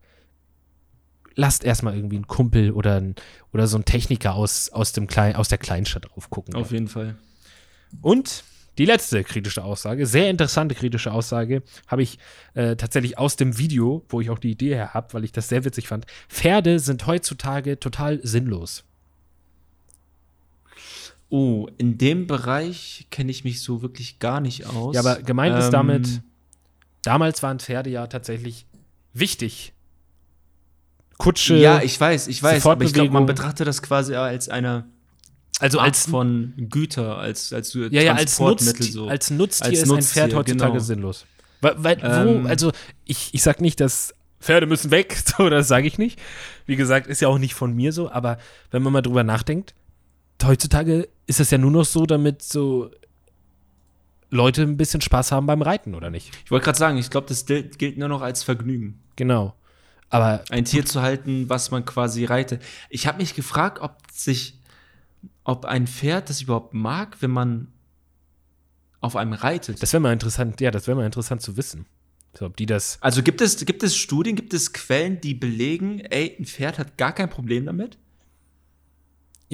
lasst 1.35 1.65
erstmal 1.65 1.95
irgendwie 1.97 2.17
einen 2.17 2.27
Kumpel 2.27 2.71
oder, 2.73 3.01
ein, 3.01 3.15
oder 3.53 3.67
so 3.67 3.77
einen 3.77 3.85
Techniker 3.85 4.35
aus, 4.35 4.71
aus, 4.71 4.93
dem 4.93 5.07
Klein, 5.07 5.37
aus 5.37 5.49
der 5.49 5.59
Kleinstadt 5.59 6.07
drauf 6.07 6.31
gucken. 6.31 6.55
Auf 6.55 6.71
jeden 6.71 6.89
Fall. 6.89 7.17
Und 8.03 8.45
die 8.79 8.85
letzte 8.87 9.23
kritische 9.23 9.63
Aussage, 9.63 10.07
sehr 10.07 10.31
interessante 10.31 10.75
kritische 10.75 11.13
Aussage, 11.13 11.63
habe 11.87 12.03
ich 12.03 12.19
äh, 12.55 12.75
tatsächlich 12.77 13.19
aus 13.19 13.37
dem 13.37 13.57
Video, 13.57 14.05
wo 14.09 14.21
ich 14.21 14.31
auch 14.31 14.39
die 14.39 14.51
Idee 14.51 14.75
her 14.75 14.95
habe, 14.95 15.15
weil 15.15 15.25
ich 15.25 15.33
das 15.33 15.49
sehr 15.49 15.65
witzig 15.65 15.87
fand. 15.87 16.07
Pferde 16.29 16.81
sind 16.81 17.07
heutzutage 17.07 17.79
total 17.79 18.21
sinnlos. 18.27 18.85
Oh, 21.31 21.69
in 21.79 21.99
dem 21.99 22.27
Bereich 22.27 23.07
kenne 23.11 23.31
ich 23.31 23.45
mich 23.45 23.63
so 23.63 23.83
wirklich 23.83 24.19
gar 24.19 24.41
nicht 24.41 24.67
aus. 24.67 24.95
Ja, 24.95 25.01
aber 25.01 25.23
gemeint 25.23 25.59
ist 25.59 25.67
Ähm, 25.67 25.73
damit, 25.73 26.23
damals 27.03 27.43
waren 27.43 27.59
Pferde 27.59 27.91
ja 27.91 28.07
tatsächlich 28.07 28.67
wichtig. 29.13 29.73
Kutsche. 31.19 31.57
Ja, 31.57 31.83
ich 31.83 31.99
weiß, 31.99 32.29
ich 32.29 32.43
weiß, 32.43 32.67
aber 32.67 32.85
ich 32.85 32.93
glaube, 32.93 33.11
man 33.11 33.27
betrachtet 33.27 33.67
das 33.67 33.83
quasi 33.83 34.15
als 34.15 34.49
eine 34.49 34.85
also 35.61 35.79
Art 35.79 35.89
als, 35.89 36.07
von 36.07 36.53
Güter, 36.57 37.17
als, 37.19 37.53
als 37.53 37.73
ja, 37.75 37.89
ja, 37.89 38.15
als, 38.15 38.41
Nutztier, 38.41 38.93
so. 38.93 39.09
als 39.09 39.31
Nutztier 39.31 39.67
Als 39.69 39.79
ist 39.79 39.91
ein 39.91 40.03
Pferd 40.03 40.33
Nutztier, 40.33 40.39
heutzutage 40.39 40.73
genau. 40.73 40.85
sinnlos. 40.85 41.27
Weil, 41.61 41.75
weil 41.79 41.99
Ähm. 42.03 42.45
wo, 42.45 42.49
also 42.49 42.73
ich, 43.05 43.33
ich 43.33 43.43
sag 43.43 43.61
nicht, 43.61 43.81
dass 43.81 44.15
Pferde 44.41 44.67
müssen 44.67 44.91
weg, 44.91 45.17
so, 45.39 45.49
das 45.49 45.69
sage 45.69 45.87
ich 45.87 45.97
nicht. 45.97 46.21
Wie 46.67 46.77
gesagt, 46.77 47.07
ist 47.07 47.21
ja 47.21 47.29
auch 47.29 47.39
nicht 47.39 47.55
von 47.55 47.75
mir 47.75 47.93
so, 47.93 48.11
aber 48.11 48.39
wenn 48.71 48.83
man 48.83 48.93
mal 48.93 49.03
drüber 49.03 49.23
nachdenkt, 49.23 49.75
heutzutage 50.45 51.09
ist 51.27 51.41
es 51.41 51.51
ja 51.51 51.59
nur 51.59 51.71
noch 51.71 51.85
so, 51.85 52.07
damit 52.07 52.43
so 52.43 52.91
Leute 54.31 54.63
ein 54.63 54.77
bisschen 54.77 55.01
Spaß 55.01 55.33
haben 55.33 55.47
beim 55.47 55.63
Reiten, 55.63 55.95
oder 55.95 56.11
nicht? 56.11 56.31
Ich 56.45 56.51
wollte 56.51 56.65
gerade 56.65 56.79
sagen, 56.79 56.99
ich 56.99 57.11
glaube, 57.11 57.29
das 57.29 57.47
gilt 57.47 57.79
gilt 57.79 57.99
nur 57.99 58.09
noch 58.09 58.23
als 58.23 58.43
Vergnügen. 58.43 59.01
Genau. 59.17 59.55
Aber 60.11 60.45
Ein 60.51 60.65
Tier 60.65 60.85
zu 60.85 61.03
halten, 61.03 61.49
was 61.49 61.71
man 61.71 61.85
quasi 61.85 62.25
reitet. 62.25 62.63
Ich 62.89 63.07
habe 63.07 63.19
mich 63.19 63.35
gefragt, 63.35 63.81
ob 63.81 63.99
sich, 64.13 64.61
ob 65.45 65.65
ein 65.65 65.87
Pferd 65.87 66.31
das 66.31 66.43
überhaupt 66.43 66.75
mag, 66.75 67.17
wenn 67.21 67.31
man 67.31 67.69
auf 69.01 69.17
einem 69.17 69.33
reitet. 69.33 69.83
Das 69.83 69.93
wäre 69.93 70.01
mal 70.01 70.13
interessant, 70.13 70.61
ja, 70.61 70.71
das 70.71 70.87
wäre 70.87 70.97
mal 70.97 71.07
interessant 71.07 71.43
zu 71.43 71.57
wissen. 71.57 71.87
So, 72.37 72.47
ob 72.47 72.57
die 72.57 72.67
das. 72.67 72.99
also 73.01 73.23
gibt 73.23 73.41
es, 73.41 73.65
gibt 73.65 73.83
es 73.83 73.97
Studien, 73.97 74.35
gibt 74.35 74.55
es 74.55 74.73
Quellen, 74.73 75.21
die 75.21 75.35
belegen, 75.35 76.01
ey, 76.01 76.37
ein 76.39 76.45
Pferd 76.45 76.79
hat 76.79 76.97
gar 76.99 77.13
kein 77.13 77.31
Problem 77.31 77.67
damit? 77.67 77.99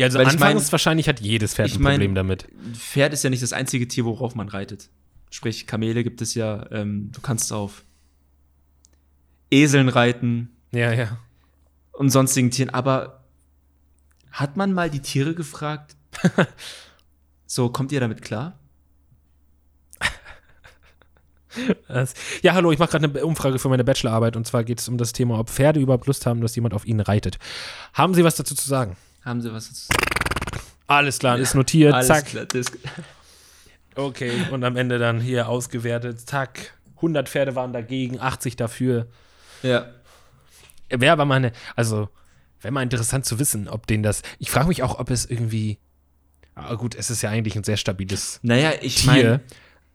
Ja, 0.01 0.07
also 0.07 0.19
Weil 0.19 0.29
ich 0.29 0.33
anfangs 0.33 0.63
mein- 0.65 0.73
wahrscheinlich 0.73 1.09
hat 1.11 1.21
jedes 1.21 1.55
Pferd 1.55 1.69
ich 1.69 1.77
ein 1.77 1.83
Problem 1.83 2.15
damit. 2.15 2.47
Ein 2.65 2.75
Pferd 2.75 3.13
ist 3.13 3.23
ja 3.23 3.29
nicht 3.29 3.43
das 3.43 3.53
einzige 3.53 3.87
Tier, 3.87 4.07
worauf 4.07 4.35
man 4.35 4.49
reitet. 4.49 4.89
Sprich, 5.29 5.67
Kamele 5.67 6.03
gibt 6.03 6.23
es 6.23 6.35
ja, 6.35 6.67
ähm, 6.73 7.11
du 7.13 7.21
kannst 7.21 7.53
auf 7.53 7.85
Eseln 9.51 9.91
reiten 9.91 10.57
Ja, 10.73 10.91
ja. 10.93 11.19
und 11.93 12.09
sonstigen 12.09 12.51
Tieren. 12.51 12.71
Aber 12.71 13.25
hat 14.33 14.57
man 14.57 14.73
mal 14.73 14.89
die 14.89 15.01
Tiere 15.01 15.35
gefragt, 15.35 15.97
so, 17.47 17.69
kommt 17.69 17.93
ihr 17.93 18.01
damit 18.01 18.23
klar? 18.23 18.59
Ja, 22.43 22.55
hallo, 22.55 22.71
ich 22.73 22.79
mache 22.79 22.93
gerade 22.93 23.07
eine 23.07 23.25
Umfrage 23.27 23.59
für 23.59 23.69
meine 23.69 23.83
Bachelorarbeit 23.85 24.37
und 24.37 24.47
zwar 24.47 24.63
geht 24.63 24.79
es 24.81 24.89
um 24.89 24.97
das 24.99 25.13
Thema, 25.13 25.39
ob 25.39 25.51
Pferde 25.51 25.81
überhaupt 25.81 26.07
Lust 26.07 26.25
haben, 26.25 26.41
dass 26.41 26.55
jemand 26.55 26.73
auf 26.75 26.87
ihnen 26.87 27.01
reitet. 27.01 27.39
Haben 27.93 28.15
Sie 28.15 28.23
was 28.25 28.37
dazu 28.37 28.55
zu 28.55 28.67
sagen? 28.69 28.97
Haben 29.25 29.41
sie 29.43 29.53
was 29.53 29.69
dazu? 29.69 29.89
Alles 30.87 31.19
klar, 31.19 31.39
ist 31.39 31.55
notiert, 31.55 31.95
Alles 31.95 32.07
zack. 32.09 32.27
klar, 32.27 32.47
Okay, 33.97 34.33
und 34.51 34.65
am 34.65 34.77
Ende 34.77 34.99
dann 34.99 35.21
hier 35.21 35.49
ausgewertet, 35.49 36.21
zack. 36.21 36.75
100 36.97 37.29
Pferde 37.29 37.55
waren 37.55 37.73
dagegen, 37.73 38.21
80 38.21 38.57
dafür. 38.57 39.07
ja. 39.63 39.87
Wäre 40.93 41.13
aber 41.13 41.25
mal 41.25 41.37
eine, 41.37 41.53
also, 41.77 42.09
wäre 42.61 42.73
mal 42.73 42.83
interessant 42.83 43.25
zu 43.25 43.39
wissen, 43.39 43.69
ob 43.69 43.87
denen 43.87 44.03
das. 44.03 44.23
Ich 44.41 44.51
frage 44.51 44.67
mich 44.67 44.83
auch, 44.83 44.99
ob 44.99 45.09
es 45.11 45.25
irgendwie. 45.25 45.79
Aber 46.57 46.77
gut, 46.77 46.97
es 46.97 47.11
ist 47.11 47.23
ja 47.23 47.31
eigentlich 47.31 47.55
ein 47.55 47.63
sehr 47.63 47.77
stabiles 47.77 48.41
Naja, 48.43 48.73
ich 48.81 48.97
Tier. 48.97 49.07
meine, 49.13 49.41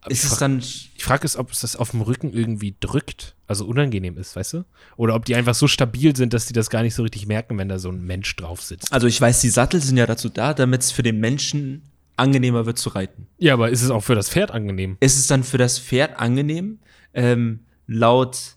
Ist 0.08 0.24
ich 0.24 0.30
frag- 0.30 0.40
dann. 0.40 0.60
Ich 0.60 1.04
frage 1.04 1.26
es, 1.26 1.38
ob 1.38 1.52
es 1.52 1.62
das 1.62 1.76
auf 1.76 1.92
dem 1.92 2.02
Rücken 2.02 2.32
irgendwie 2.34 2.76
drückt, 2.80 3.36
also 3.48 3.66
unangenehm 3.66 4.18
ist, 4.18 4.36
weißt 4.36 4.54
du? 4.54 4.66
Oder 4.98 5.16
ob 5.16 5.26
die 5.26 5.36
einfach 5.36 5.56
so 5.56 5.68
stabil 5.68 6.16
sind, 6.16 6.34
dass 6.34 6.46
die 6.46 6.54
das 6.54 6.70
gar 6.70 6.82
nicht 6.84 6.96
so 6.96 7.04
richtig 7.04 7.28
merken, 7.28 7.58
wenn 7.58 7.70
da 7.70 7.80
so 7.80 7.90
ein 7.90 8.04
Mensch 8.04 8.36
drauf 8.36 8.62
sitzt. 8.62 8.92
Also 8.92 9.08
ich 9.08 9.20
weiß, 9.20 9.42
die 9.42 9.50
Sattel 9.50 9.82
sind 9.82 9.98
ja 9.98 10.06
dazu 10.06 10.30
da, 10.30 10.54
damit 10.54 10.82
es 10.82 10.92
für 10.92 11.04
den 11.04 11.20
Menschen 11.20 11.84
angenehmer 12.18 12.66
wird 12.66 12.78
zu 12.80 12.90
reiten. 12.90 13.28
Ja, 13.38 13.54
aber 13.54 13.70
ist 13.70 13.82
es 13.82 13.90
auch 13.90 14.02
für 14.02 14.16
das 14.16 14.30
Pferd 14.30 14.52
angenehm? 14.52 14.98
Ist 15.00 15.18
es 15.18 15.28
dann 15.28 15.44
für 15.44 15.58
das 15.58 15.80
Pferd 15.80 16.18
angenehm? 16.18 16.80
Ähm, 17.14 17.60
laut 17.88 18.56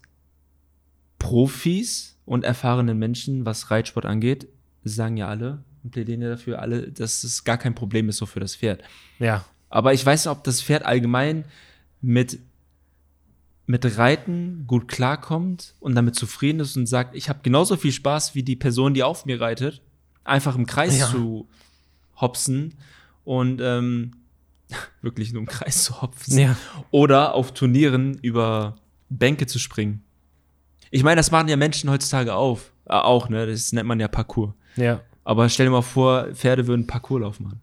Profis 1.18 2.16
und 2.24 2.44
erfahrenen 2.44 2.98
Menschen, 2.98 3.44
was 3.44 3.70
Reitsport 3.70 4.06
angeht, 4.06 4.48
sagen 4.84 5.16
ja 5.16 5.28
alle 5.28 5.64
und 5.82 5.90
plädieren 5.90 6.22
ja 6.22 6.28
dafür 6.28 6.60
alle, 6.60 6.90
dass 6.92 7.24
es 7.24 7.44
gar 7.44 7.58
kein 7.58 7.74
Problem 7.74 8.08
ist 8.08 8.18
so 8.18 8.26
für 8.26 8.40
das 8.40 8.56
Pferd. 8.56 8.82
Ja. 9.18 9.44
Aber 9.70 9.92
ich 9.92 10.04
weiß 10.04 10.24
nicht, 10.24 10.30
ob 10.32 10.44
das 10.44 10.62
Pferd 10.62 10.84
allgemein 10.84 11.44
mit, 12.00 12.38
mit 13.66 13.98
Reiten 13.98 14.64
gut 14.66 14.88
klarkommt 14.88 15.74
und 15.80 15.94
damit 15.94 16.14
zufrieden 16.14 16.60
ist 16.60 16.76
und 16.76 16.86
sagt, 16.86 17.14
ich 17.14 17.28
habe 17.28 17.40
genauso 17.42 17.76
viel 17.76 17.92
Spaß 17.92 18.34
wie 18.34 18.42
die 18.42 18.56
Person, 18.56 18.94
die 18.94 19.02
auf 19.02 19.26
mir 19.26 19.40
reitet, 19.40 19.82
einfach 20.24 20.56
im 20.56 20.66
Kreis 20.66 20.98
Ja. 20.98 21.06
zu 21.10 21.48
hopsen 22.20 22.74
und 23.24 23.60
ähm, 23.62 24.12
wirklich 25.02 25.32
nur 25.32 25.42
im 25.42 25.48
Kreis 25.48 25.84
zu 25.84 26.00
hopsen. 26.00 26.38
Ja. 26.38 26.56
Oder 26.90 27.34
auf 27.34 27.52
Turnieren 27.52 28.14
über 28.22 28.76
Bänke 29.10 29.46
zu 29.46 29.58
springen. 29.58 30.02
Ich 30.90 31.02
meine, 31.02 31.16
das 31.16 31.30
machen 31.30 31.48
ja 31.48 31.56
Menschen 31.56 31.90
heutzutage 31.90 32.34
auf. 32.34 32.72
Äh, 32.86 32.94
auch, 32.94 33.28
ne? 33.28 33.46
Das 33.46 33.72
nennt 33.72 33.86
man 33.88 34.00
ja 34.00 34.08
Parcours. 34.08 34.54
Ja. 34.76 35.00
Aber 35.24 35.48
stell 35.50 35.66
dir 35.66 35.72
mal 35.72 35.82
vor, 35.82 36.28
Pferde 36.34 36.66
würden 36.66 36.86
Parcourslauf 36.86 37.38
machen. 37.40 37.60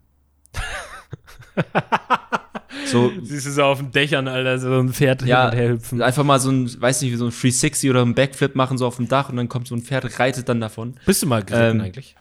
so, 2.86 3.12
Siehst 3.22 3.46
du 3.46 3.50
so 3.50 3.62
auf 3.64 3.78
den 3.78 3.90
Dächern, 3.90 4.28
Alter, 4.28 4.58
so 4.58 4.78
ein 4.78 4.92
Pferd 4.92 5.22
ja, 5.22 5.44
hin 5.44 5.50
und 5.50 5.56
her 5.58 5.68
hüpfen. 5.74 6.02
einfach 6.02 6.24
mal 6.24 6.38
so 6.38 6.50
ein, 6.50 6.70
weiß 6.80 7.02
nicht, 7.02 7.12
wie 7.12 7.16
so 7.16 7.24
ein 7.26 7.30
360 7.30 7.90
oder 7.90 8.02
ein 8.02 8.14
Backflip 8.14 8.54
machen, 8.54 8.78
so 8.78 8.86
auf 8.86 8.96
dem 8.96 9.08
Dach 9.08 9.28
und 9.28 9.36
dann 9.36 9.48
kommt 9.48 9.66
so 9.68 9.74
ein 9.74 9.82
Pferd, 9.82 10.18
reitet 10.18 10.48
dann 10.48 10.60
davon. 10.60 10.94
Bist 11.06 11.22
du 11.22 11.26
mal 11.26 11.42
geritten 11.44 11.78
Ähm, 11.80 11.84
eigentlich? 11.86 12.16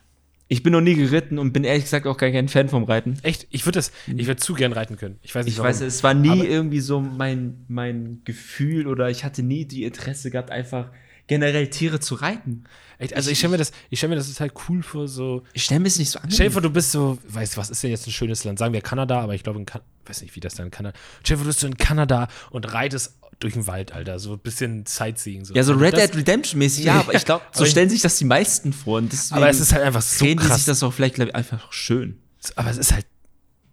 Ich 0.47 0.61
bin 0.61 0.73
noch 0.73 0.81
nie 0.81 0.93
geritten 0.93 1.39
und 1.39 1.53
bin 1.53 1.63
ehrlich 1.63 1.85
gesagt 1.85 2.05
auch 2.05 2.17
gar 2.17 2.29
kein 2.29 2.47
Fan 2.47 2.69
vom 2.69 2.83
Reiten. 2.83 3.17
Echt? 3.23 3.47
Ich 3.49 3.65
würde 3.65 3.79
das, 3.79 3.91
ich 4.05 4.27
würde 4.27 4.35
zu 4.39 4.53
gern 4.53 4.73
reiten 4.73 4.95
können. 4.95 5.17
Ich 5.23 5.33
weiß 5.33 5.45
nicht, 5.45 5.57
Ich 5.57 5.63
weiß, 5.63 5.81
es 5.81 6.03
war 6.03 6.13
nie 6.13 6.29
Aber- 6.29 6.45
irgendwie 6.45 6.81
so 6.81 6.99
mein, 6.99 7.65
mein 7.67 8.21
Gefühl 8.25 8.85
oder 8.87 9.09
ich 9.09 9.23
hatte 9.25 9.41
nie 9.41 9.65
die 9.65 9.83
Interesse 9.85 10.29
gehabt, 10.29 10.51
einfach 10.51 10.89
generell 11.27 11.69
Tiere 11.69 11.99
zu 11.99 12.15
reiten. 12.15 12.65
Echt, 12.97 13.13
also 13.15 13.29
ich 13.29 13.37
stelle 13.37 13.51
mir 13.51 13.57
das, 13.57 13.71
ich 13.89 13.99
stelle 13.99 14.11
mir 14.11 14.15
das 14.17 14.31
total 14.31 14.51
cool 14.69 14.81
vor, 14.83 15.07
so. 15.07 15.43
Ich 15.53 15.63
stelle 15.65 15.81
mir 15.81 15.87
es 15.87 15.99
nicht 15.99 16.11
so 16.11 16.19
an. 16.19 16.31
Stell 16.31 16.47
dir 16.47 16.53
vor, 16.53 16.61
du 16.61 16.69
bist 16.69 16.91
so, 16.91 17.17
weißt 17.27 17.53
du, 17.55 17.57
was 17.57 17.69
ist 17.69 17.83
denn 17.83 17.89
jetzt 17.91 18.07
ein 18.07 18.11
schönes 18.11 18.43
Land? 18.43 18.59
Sagen 18.59 18.73
wir 18.73 18.81
Kanada, 18.81 19.19
aber 19.21 19.35
ich 19.35 19.43
glaube, 19.43 19.59
in 19.59 19.65
kan 19.65 19.81
weiß 20.05 20.21
nicht, 20.21 20.35
wie 20.35 20.39
das 20.39 20.53
da 20.55 20.63
in 20.63 20.71
Kanada. 20.71 20.97
Stell 21.23 21.35
dir 21.35 21.39
vor, 21.39 21.43
du 21.45 21.49
bist 21.49 21.59
so 21.59 21.67
in 21.67 21.77
Kanada 21.77 22.27
und 22.51 22.71
reitest 22.71 23.17
durch 23.39 23.53
den 23.53 23.67
Wald, 23.67 23.91
Alter, 23.91 24.17
so 24.19 24.33
ein 24.33 24.39
bisschen 24.39 24.85
Sightseeing. 24.85 25.43
So. 25.43 25.53
Ja, 25.55 25.63
so 25.63 25.73
Und 25.73 25.79
Red 25.81 25.97
Dead 25.97 26.15
Redemption 26.15 26.59
mäßig, 26.59 26.85
ja, 26.85 26.99
aber 27.01 27.15
ich 27.15 27.25
glaube, 27.25 27.43
so 27.51 27.65
ich- 27.65 27.71
stellen 27.71 27.89
sich 27.89 28.01
das 28.01 28.17
die 28.17 28.23
meisten 28.25 28.71
vor. 28.71 28.99
Und 28.99 29.11
deswegen 29.11 29.35
Aber 29.35 29.49
es 29.49 29.59
ist 29.59 29.73
halt 29.73 29.83
einfach 29.83 30.01
so 30.03 30.23
drehen 30.23 30.37
die 30.37 30.45
krass. 30.45 30.57
sich 30.57 30.65
das 30.65 30.81
auch 30.83 30.93
vielleicht 30.93 31.17
ich, 31.19 31.35
einfach 31.35 31.73
schön. 31.73 32.21
aber 32.55 32.69
es 32.69 32.77
ist 32.77 32.93
halt 32.93 33.05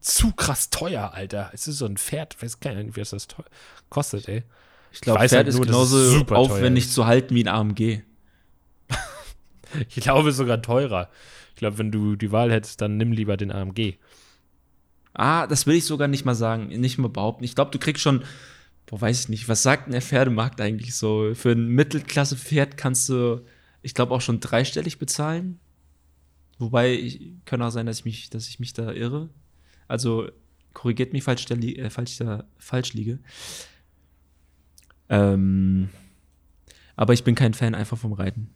zu 0.00 0.32
krass 0.32 0.70
teuer, 0.70 1.12
Alter. 1.14 1.50
Es 1.52 1.68
ist 1.68 1.78
so 1.78 1.86
ein 1.86 1.96
Pferd, 1.96 2.42
weiß 2.42 2.58
gar 2.58 2.74
nicht, 2.74 2.96
wie 2.96 3.00
das 3.00 3.10
das 3.10 3.28
teuer 3.28 3.44
kostet, 3.88 4.26
ey. 4.28 4.42
Ich 4.92 5.00
glaube, 5.00 5.20
Pferd 5.20 5.32
halt 5.32 5.48
ist 5.48 5.56
nur, 5.56 5.66
genauso 5.66 6.24
aufwendig 6.34 6.84
ist. 6.84 6.94
zu 6.94 7.06
halten 7.06 7.34
wie 7.34 7.44
ein 7.44 7.48
AMG. 7.48 8.02
Ich 9.88 9.96
glaube 10.02 10.32
sogar 10.32 10.60
teurer. 10.60 11.08
Ich 11.54 11.56
glaube, 11.56 11.78
wenn 11.78 11.90
du 11.90 12.16
die 12.16 12.32
Wahl 12.32 12.52
hättest, 12.52 12.80
dann 12.80 12.96
nimm 12.96 13.12
lieber 13.12 13.36
den 13.36 13.50
AMG. 13.50 13.94
Ah, 15.14 15.46
das 15.46 15.66
will 15.66 15.76
ich 15.76 15.84
sogar 15.84 16.08
nicht 16.08 16.24
mal 16.24 16.34
sagen, 16.34 16.68
nicht 16.68 16.98
mal 16.98 17.08
behaupten. 17.08 17.44
Ich 17.44 17.54
glaube, 17.54 17.70
du 17.70 17.78
kriegst 17.78 18.02
schon, 18.02 18.24
boah, 18.86 19.00
weiß 19.00 19.20
ich 19.20 19.28
nicht, 19.28 19.48
was 19.48 19.62
sagt 19.62 19.86
denn 19.86 19.92
der 19.92 20.02
Pferdemarkt 20.02 20.60
eigentlich 20.60 20.94
so? 20.94 21.34
Für 21.34 21.52
ein 21.52 21.68
Mittelklasse-Pferd 21.68 22.76
kannst 22.76 23.08
du, 23.08 23.44
ich 23.82 23.94
glaube, 23.94 24.14
auch 24.14 24.20
schon 24.20 24.40
dreistellig 24.40 24.98
bezahlen. 24.98 25.58
Wobei, 26.58 26.94
ich, 26.94 27.32
kann 27.44 27.62
auch 27.62 27.70
sein, 27.70 27.86
dass 27.86 28.00
ich 28.00 28.04
mich, 28.04 28.30
dass 28.30 28.48
ich 28.48 28.60
mich 28.60 28.72
da 28.72 28.92
irre. 28.92 29.28
Also, 29.88 30.28
korrigiert 30.72 31.12
mich, 31.12 31.24
falls 31.24 31.50
äh, 31.50 31.90
falls 31.90 32.12
ich 32.12 32.18
da 32.18 32.44
falsch 32.58 32.94
liege. 32.94 33.18
Ähm, 35.12 35.88
aber 36.96 37.12
ich 37.12 37.22
bin 37.24 37.34
kein 37.34 37.54
Fan 37.54 37.74
einfach 37.74 37.98
vom 37.98 38.12
Reiten. 38.12 38.50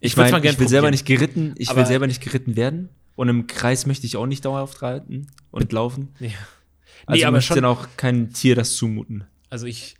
Ich, 0.00 0.12
Ich 0.12 0.14
gern 0.16 0.28
ich 0.42 0.58
will 0.58 0.68
selber 0.68 0.86
probieren. 0.86 0.90
nicht 0.92 1.04
geritten, 1.06 1.54
ich 1.58 1.68
will 1.68 1.76
Aber- 1.78 1.86
selber 1.86 2.06
nicht 2.06 2.22
geritten 2.22 2.56
werden. 2.56 2.88
Und 3.16 3.28
im 3.28 3.46
Kreis 3.46 3.84
möchte 3.86 4.06
ich 4.06 4.16
auch 4.16 4.26
nicht 4.26 4.44
dauerhaft 4.46 4.80
reiten 4.80 5.26
und 5.50 5.72
laufen. 5.72 6.08
Ja. 6.20 6.30
Also 7.06 7.16
Nee, 7.18 7.20
du 7.22 7.28
aber 7.28 7.40
schon- 7.42 7.56
dann 7.56 7.64
auch 7.66 7.86
kein 7.98 8.30
Tier 8.32 8.54
das 8.54 8.76
zumuten. 8.76 9.24
Also 9.50 9.66
ich, 9.66 9.96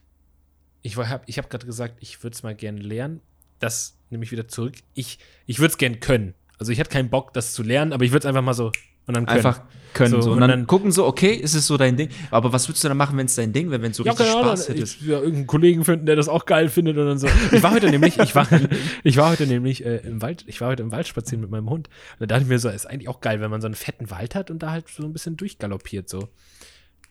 ich 0.81 0.97
habe 0.97 1.23
ich 1.27 1.37
hab 1.39 1.51
gerade 1.51 1.67
gesagt, 1.67 1.97
ich 2.01 2.23
würde 2.23 2.35
es 2.35 2.43
mal 2.43 2.55
gerne 2.55 2.81
lernen. 2.81 3.21
Das 3.59 3.99
nehme 4.09 4.25
ich 4.25 4.33
wieder 4.33 4.49
zurück. 4.49 4.77
Ich, 4.95 5.19
ich 5.45 5.59
würde 5.59 5.73
es 5.73 5.77
gerne 5.79 5.97
können. 5.99 6.33
Also 6.59 6.73
ich 6.73 6.79
hätte 6.79 6.91
keinen 6.91 7.11
Bock, 7.11 7.35
das 7.35 7.53
zu 7.53 7.63
lernen, 7.63 7.93
aber 7.93 8.05
ich 8.05 8.11
würde 8.13 8.21
es 8.21 8.27
einfach 8.27 8.43
mal 8.43 8.55
so 8.55 8.73
und 9.07 9.15
dann 9.17 9.27
können. 9.27 9.37
Einfach 9.39 9.63
können 9.93 10.11
So, 10.13 10.21
so. 10.21 10.29
Und, 10.31 10.35
und 10.37 10.41
dann, 10.43 10.51
dann- 10.51 10.67
gucken 10.69 10.93
so, 10.93 11.05
okay, 11.05 11.33
ist 11.33 11.55
es 11.55 11.67
so 11.67 11.77
dein 11.77 11.97
Ding? 11.97 12.11
Aber 12.31 12.53
was 12.53 12.69
würdest 12.69 12.85
du 12.85 12.89
dann 12.89 12.97
machen, 12.97 13.19
wenn 13.19 13.27
es 13.27 13.35
dein 13.35 13.53
Ding 13.53 13.71
wäre, 13.73 13.83
wenn 13.83 13.91
du 13.91 13.97
so 13.97 14.05
Ja, 14.05 14.13
richtig 14.13 14.29
Ahnung, 14.31 14.45
Spaß 14.45 14.69
hättest? 14.69 15.01
ich, 15.01 15.07
ja, 15.09 15.19
irgendeinen 15.19 15.47
Kollegen 15.49 15.85
finden, 15.85 16.07
der 16.07 16.15
das 16.15 16.29
auch 16.29 16.47
geil 16.47 16.69
findet 16.69 16.97
und 16.97 17.07
dann 17.07 17.19
so. 17.19 17.27
Ich 17.51 17.61
war 17.63 17.73
heute 17.73 17.91
nämlich, 17.91 18.17
ich 18.19 18.35
war, 18.37 18.47
ich 19.03 19.17
war 19.17 19.31
heute 19.31 19.49
nämlich 19.49 19.85
äh, 19.85 19.97
im 20.07 20.23
Wald, 20.23 20.45
ich 20.47 20.61
war 20.61 20.69
heute 20.69 20.85
im 20.85 20.93
Wald 20.93 21.09
spazieren 21.09 21.41
mit 21.41 21.51
meinem 21.51 21.69
Hund. 21.69 21.89
Und 21.89 22.21
da 22.21 22.27
dachte 22.27 22.43
ich 22.45 22.49
mir 22.49 22.59
so, 22.61 22.69
ist 22.69 22.87
eigentlich 22.87 23.09
auch 23.09 23.21
geil, 23.21 23.41
wenn 23.41 23.51
man 23.51 23.61
so 23.61 23.67
einen 23.67 23.75
fetten 23.75 24.11
Wald 24.11 24.37
hat 24.37 24.51
und 24.53 24.61
da 24.63 24.71
halt 24.71 24.87
so 24.89 25.03
ein 25.03 25.13
bisschen 25.13 25.37
durchgaloppiert 25.37 26.09
so. 26.09 26.29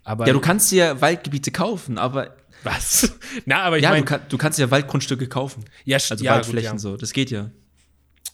Aber 0.05 0.25
Ja, 0.25 0.31
du 0.33 0.39
kannst 0.39 0.71
dir 0.71 1.01
Waldgebiete 1.01 1.51
kaufen, 1.51 1.97
aber 1.97 2.35
was? 2.63 3.13
Na, 3.45 3.63
aber 3.63 3.77
ich 3.77 3.83
ja, 3.83 3.89
meine, 3.89 4.03
du, 4.03 4.07
kann, 4.07 4.21
du 4.29 4.37
kannst 4.37 4.57
ja 4.57 4.71
Waldgrundstücke 4.71 5.27
kaufen. 5.27 5.65
ja, 5.83 5.97
Also 6.09 6.23
ja, 6.23 6.35
Waldflächen 6.35 6.71
gut, 6.71 6.77
ja. 6.77 6.91
so, 6.91 6.95
das 6.97 7.11
geht 7.11 7.29
ja. 7.29 7.51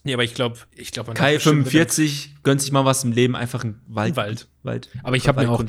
Nee, 0.05 0.13
aber 0.13 0.23
ich 0.23 0.33
glaube, 0.35 0.57
ich 0.71 0.91
glaube, 0.91 1.13
Kai 1.13 1.33
bestimmt 1.35 1.57
mit 1.57 1.65
dem- 1.67 1.71
45 1.71 2.35
gönnt 2.43 2.61
sich 2.61 2.71
mal 2.71 2.85
was 2.85 3.03
im 3.03 3.11
Leben, 3.11 3.35
einfach 3.35 3.63
ein 3.63 3.81
Wald. 3.87 4.11
Ein 4.13 4.15
Wald. 4.15 4.47
Wald. 4.63 4.89
Aber 5.03 5.15
ich 5.17 5.27
habe 5.27 5.41
mir 5.43 5.49
auch, 5.51 5.59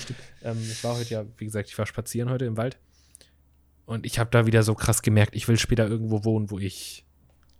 ähm, 0.44 0.58
ich 0.62 0.84
war 0.84 0.96
heute 0.96 1.10
ja, 1.10 1.24
wie 1.38 1.44
gesagt, 1.46 1.68
ich 1.70 1.76
war 1.78 1.86
spazieren 1.86 2.30
heute 2.30 2.44
im 2.44 2.56
Wald. 2.56 2.76
Und 3.86 4.04
ich 4.04 4.18
habe 4.18 4.30
da 4.30 4.46
wieder 4.46 4.62
so 4.62 4.74
krass 4.74 5.02
gemerkt, 5.02 5.34
ich 5.34 5.48
will 5.48 5.58
später 5.58 5.88
irgendwo 5.88 6.24
wohnen, 6.24 6.50
wo 6.50 6.58
ich 6.58 7.04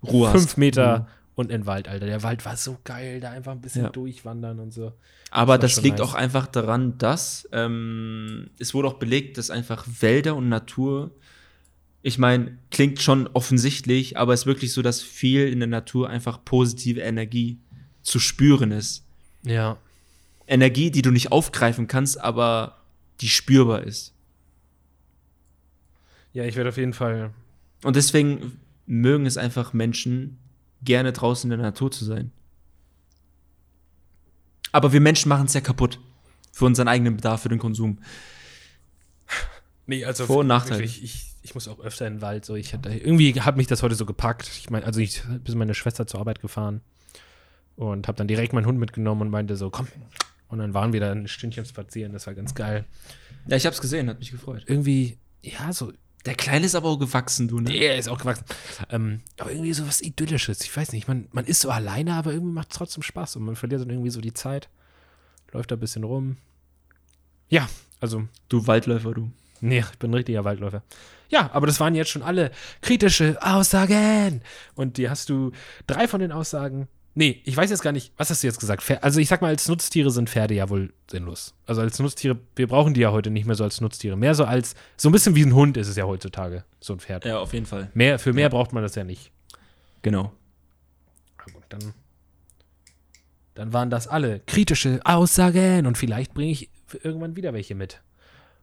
Ruhe 0.07 0.31
fünf 0.31 0.45
hast. 0.45 0.59
Meter 0.59 0.97
Ruhe. 0.99 1.07
und 1.37 1.51
in 1.51 1.67
Wald, 1.67 1.89
Alter. 1.89 2.07
Der 2.07 2.23
Wald 2.23 2.45
war 2.45 2.57
so 2.57 2.79
geil, 2.85 3.21
da 3.21 3.31
einfach 3.31 3.53
ein 3.53 3.61
bisschen 3.61 3.85
Ja. 3.85 3.91
durchwandern 3.91 4.59
und 4.61 4.73
so. 4.73 4.93
Aber 5.31 5.57
Das 5.59 5.77
das 5.77 5.83
liegt 5.85 5.99
nice. 5.99 6.09
auch 6.09 6.15
einfach 6.15 6.47
daran, 6.47 6.99
dass 6.99 7.49
ähm, 7.53 8.51
es 8.59 8.75
wurde 8.75 8.89
auch 8.89 8.95
belegt, 8.99 9.39
dass 9.39 9.51
einfach 9.51 9.87
Wälder 10.01 10.35
und 10.37 10.49
Natur, 10.49 11.13
ich 12.07 12.19
meine, 12.19 12.57
klingt 12.71 13.03
schon 13.03 13.27
offensichtlich, 13.27 14.17
aber 14.17 14.33
es 14.33 14.43
ist 14.43 14.47
wirklich 14.47 14.73
so, 14.73 14.81
dass 14.81 15.03
viel 15.03 15.49
in 15.49 15.59
der 15.59 15.67
Natur 15.67 16.09
einfach 16.09 16.45
positive 16.45 17.01
Energie 17.01 17.59
zu 18.03 18.21
spüren 18.21 18.71
ist. 18.71 19.05
Ja. 19.43 19.77
Energie, 20.47 20.93
die 20.93 21.03
du 21.03 21.11
nicht 21.11 21.33
aufgreifen 21.33 21.89
kannst, 21.89 22.21
aber 22.21 22.81
die 23.21 23.29
spürbar 23.29 23.83
ist. 23.83 24.15
Ja, 26.33 26.45
ich 26.45 26.55
werde 26.55 26.69
auf 26.69 26.77
jeden 26.77 26.93
Fall. 26.93 27.33
Und 27.83 27.97
deswegen 27.97 28.61
mögen 28.87 29.27
es 29.27 29.37
einfach 29.37 29.73
Menschen, 29.73 30.39
gerne 30.83 31.13
draußen 31.13 31.51
in 31.51 31.59
der 31.59 31.67
Natur 31.67 31.91
zu 31.91 32.05
sein. 32.05 32.31
Aber 34.71 34.93
wir 34.93 35.01
Menschen 35.01 35.29
machen 35.29 35.47
es 35.47 35.55
ja 35.55 35.61
kaputt. 35.61 35.99
Für 36.53 36.67
unseren 36.67 36.87
eigenen 36.87 37.17
Bedarf, 37.17 37.43
für 37.43 37.49
den 37.49 37.59
Konsum. 37.59 37.99
Nee, 39.87 40.05
also 40.05 40.27
Vor- 40.27 40.39
und 40.39 40.47
Nachteile. 40.47 40.85
wirklich, 40.85 41.03
Ich, 41.03 41.36
ich 41.47 41.55
muss 41.55 41.69
auch 41.69 41.79
öfter 41.79 42.07
in 42.09 42.15
den 42.15 42.23
Wald. 42.23 42.45
So, 42.45 42.57
ich 42.57 42.75
hatte, 42.75 42.91
irgendwie 42.93 43.41
hat 43.41 43.57
mich 43.57 43.69
das 43.69 43.83
heute 43.85 43.95
so 43.95 44.05
gepackt. 44.05 44.51
Ich 44.59 44.69
meine, 44.69 44.85
also 44.85 44.99
ich 44.99 45.23
bin 45.45 45.57
meine 45.57 45.75
Schwester 45.75 46.07
zur 46.07 46.19
Arbeit 46.19 46.41
gefahren 46.41 46.81
und 47.77 48.09
habe 48.09 48.19
dann 48.19 48.27
direkt 48.27 48.53
meinen 48.53 48.67
Hund 48.67 48.81
mitgenommen 48.81 49.23
und 49.23 49.31
meinte 49.31 49.57
so, 49.57 49.71
komm. 49.71 49.87
Und 50.49 50.59
dann 50.59 50.75
waren 50.75 50.93
wir 50.93 50.99
da 51.01 51.13
ein 51.13 51.29
Stündchen 51.29 51.65
spazieren. 51.65 52.13
Das 52.13 52.27
war 52.27 52.35
ganz 52.35 52.55
geil. 52.55 52.85
Ja, 53.47 53.57
ich 53.57 53.65
hab's 53.65 53.81
gesehen, 53.81 54.09
hat 54.09 54.19
mich 54.19 54.33
gefreut. 54.33 54.65
Irgendwie, 54.67 55.19
ja, 55.43 55.73
so 55.73 55.93
Der 56.25 56.35
Kleine 56.35 56.67
ist 56.67 56.75
aber 56.75 56.89
auch 56.89 56.99
gewachsen, 56.99 57.47
du, 57.47 57.61
ne? 57.61 57.71
Der 57.71 57.97
ist 57.97 58.09
auch 58.09 58.19
gewachsen. 58.19 58.45
Ähm, 58.91 59.21
aber 59.39 59.53
irgendwie 59.53 59.73
so 59.73 59.87
was 59.87 60.01
Idyllisches. 60.01 60.63
Ich 60.63 60.77
weiß 60.77 60.91
nicht, 60.93 61.07
man, 61.07 61.29
man 61.31 61.45
ist 61.45 61.61
so 61.61 61.71
alleine, 61.71 62.15
aber 62.15 62.33
irgendwie 62.33 62.55
macht 62.55 62.73
es 62.73 62.77
trotzdem 62.79 63.05
Spaß 63.05 63.37
und 63.37 63.45
man 63.45 63.55
verliert 63.55 63.83
dann 63.83 63.91
irgendwie 63.91 64.11
so 64.11 64.21
die 64.21 64.35
Zeit. 64.35 64.69
Läuft 65.53 65.71
da 65.71 65.77
ein 65.77 65.81
bisschen 65.81 66.03
rum. 66.03 66.39
Ja, 67.49 67.69
also, 68.01 68.27
Du 68.49 68.67
Waldläufer, 68.67 69.15
du. 69.15 69.31
Nee, 69.61 69.81
ich 69.81 69.99
bin 69.99 70.11
ein 70.11 70.15
richtiger 70.15 70.45
Waldläufer. 70.45 70.83
Ja, 71.29 71.51
aber 71.53 71.67
das 71.67 71.81
waren 71.81 71.95
jetzt 71.95 72.11
schon 72.11 72.23
alle 72.23 72.51
kritische 72.83 73.37
Aussagen. 73.41 74.43
Und 74.75 74.97
die 74.97 75.11
hast 75.11 75.29
du 75.29 75.53
drei 75.87 76.09
von 76.09 76.21
den 76.21 76.33
Aussagen. 76.33 76.89
Nee, 77.19 77.41
ich 77.45 77.57
weiß 77.57 77.71
jetzt 77.71 77.81
gar 77.83 77.93
nicht, 77.93 78.13
was 78.19 78.29
hast 78.29 78.43
du 78.43 78.47
jetzt 78.47 78.61
gesagt? 78.61 78.85
Also 79.03 79.21
ich 79.21 79.29
sag 79.29 79.41
mal, 79.41 79.49
als 79.49 79.67
Nutztiere 79.69 80.11
sind 80.11 80.29
Pferde 80.29 80.53
ja 80.53 80.69
wohl 80.69 80.93
sinnlos. 81.11 81.55
Also 81.65 81.81
als 81.81 81.99
Nutztiere, 81.99 82.39
wir 82.55 82.67
brauchen 82.67 82.93
die 82.93 83.01
ja 83.01 83.11
heute 83.11 83.31
nicht 83.31 83.47
mehr 83.47 83.57
so 83.57 83.65
als 83.65 83.81
Nutztiere. 83.81 84.17
Mehr 84.17 84.35
so 84.35 84.45
als, 84.45 84.75
so 84.99 85.09
ein 85.09 85.13
bisschen 85.13 85.35
wie 85.35 85.43
ein 85.43 85.55
Hund 85.55 85.79
ist 85.79 85.89
es 85.89 85.97
ja 85.97 86.05
heutzutage, 86.05 86.65
so 86.79 86.93
ein 86.93 87.01
Pferd. 87.01 87.25
Ja, 87.25 87.39
auf 87.39 87.55
jeden 87.55 87.65
Fall. 87.65 87.91
Mehr, 87.95 88.19
für 88.19 88.35
mehr 88.35 88.51
braucht 88.51 88.75
man 88.75 88.83
das 88.83 88.95
ja 88.97 89.05
nicht. 89.05 89.33
Genau. 90.03 90.31
Na 91.39 91.53
gut, 91.55 91.65
dann, 91.71 91.95
dann 93.55 93.73
waren 93.73 93.89
das 93.89 94.09
alle 94.09 94.41
kritische 94.41 95.01
Aussagen 95.05 95.87
und 95.87 95.97
vielleicht 95.97 96.35
bringe 96.35 96.53
ich 96.53 96.69
irgendwann 97.03 97.35
wieder 97.35 97.55
welche 97.55 97.75
mit. 97.75 98.03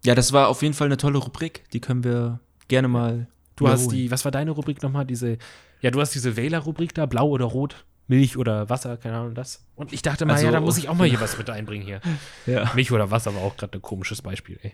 Ja, 0.06 0.16
das 0.16 0.34
war 0.34 0.48
auf 0.50 0.62
jeden 0.62 0.74
Fall 0.74 0.88
eine 0.88 0.98
tolle 0.98 1.18
Rubrik. 1.20 1.64
Die 1.72 1.80
können 1.80 2.04
wir 2.04 2.40
gerne 2.68 2.88
mal. 2.88 3.28
Du 3.56 3.68
hast 3.68 3.92
die, 3.92 4.10
was 4.12 4.26
war 4.26 4.32
deine 4.32 4.52
Rubrik 4.52 4.82
nochmal? 4.82 5.06
Diese, 5.06 5.38
ja, 5.82 5.92
du 5.92 6.02
hast 6.02 6.14
diese 6.16 6.36
Wähler-Rubrik 6.36 6.94
da, 6.94 7.06
blau 7.06 7.28
oder 7.30 7.46
rot, 7.46 7.86
Milch 8.08 8.36
oder 8.36 8.70
Wasser, 8.70 8.98
keine 8.98 9.18
Ahnung, 9.18 9.36
das. 9.36 9.64
Und 9.76 9.94
ich 9.94 10.02
dachte 10.02 10.26
mal, 10.26 10.34
Also- 10.34 10.46
ja, 10.48 10.52
da 10.52 10.60
muss 10.60 10.78
ich 10.78 10.90
auch 10.90 10.96
mal 10.96 11.08
hier 11.08 11.22
was 11.22 11.38
mit 11.38 11.50
einbringen 11.50 11.86
hier. 11.86 12.02
Ja. 12.46 12.72
Milch 12.76 12.92
oder 12.92 13.12
Wasser 13.12 13.34
war 13.36 13.42
auch 13.44 13.56
gerade 13.56 13.78
ein 13.78 13.82
komisches 13.82 14.22
Beispiel, 14.22 14.60
ey. 14.64 14.74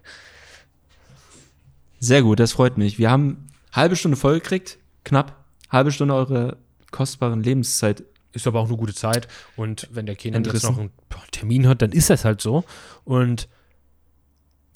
Sehr 1.99 2.21
gut, 2.23 2.39
das 2.39 2.53
freut 2.53 2.77
mich. 2.77 2.97
Wir 2.97 3.11
haben 3.11 3.47
halbe 3.73 3.95
Stunde 3.95 4.17
voll 4.17 4.35
gekriegt, 4.35 4.77
knapp. 5.03 5.35
Halbe 5.69 5.91
Stunde 5.91 6.13
eure 6.15 6.57
kostbaren 6.91 7.43
Lebenszeit. 7.43 8.03
Ist 8.31 8.47
aber 8.47 8.59
auch 8.59 8.67
eine 8.67 8.77
gute 8.77 8.93
Zeit. 8.93 9.27
Und 9.55 9.87
wenn 9.91 10.05
der 10.05 10.15
Kind 10.15 10.35
jetzt 10.47 10.63
noch 10.63 10.77
einen 10.77 10.91
Termin 11.31 11.67
hat, 11.67 11.81
dann 11.81 11.91
ist 11.91 12.09
das 12.09 12.25
halt 12.25 12.41
so. 12.41 12.63
Und 13.03 13.47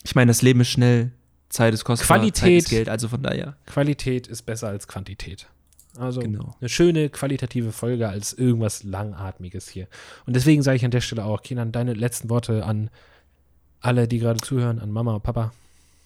Ich 0.04 0.16
meine, 0.16 0.30
das 0.30 0.42
Leben 0.42 0.62
ist 0.62 0.70
schnell, 0.70 1.12
Zeit 1.50 1.74
ist 1.74 1.84
kostbar, 1.86 2.18
Qualität. 2.18 2.42
Zeit 2.42 2.52
ist 2.64 2.70
Geld, 2.70 2.90
also 2.90 3.08
von 3.08 3.24
daher. 3.24 3.56
Qualität 3.66 4.28
ist 4.28 4.44
besser 4.44 4.68
als 4.68 4.88
Quantität. 4.88 5.48
Also 5.98 6.22
Genau. 6.22 6.56
eine 6.60 6.70
schöne 6.70 7.10
qualitative 7.10 7.72
Folge 7.72 8.10
als 8.10 8.34
irgendwas 8.34 8.84
Langatmiges 8.84 9.70
hier. 9.70 9.88
Und 10.26 10.36
deswegen 10.36 10.64
sage 10.64 10.78
ich 10.78 10.86
an 10.86 10.92
der 10.92 11.02
Stelle 11.02 11.24
auch, 11.24 11.42
Kinan, 11.44 11.72
deine 11.72 11.94
letzten 11.94 12.30
Worte 12.30 12.66
an 12.66 12.90
alle, 13.80 14.08
die 14.08 14.18
gerade 14.20 14.40
zuhören, 14.42 14.80
an 14.80 14.92
Mama 14.92 15.14
und 15.14 15.24
Papa. 15.24 15.52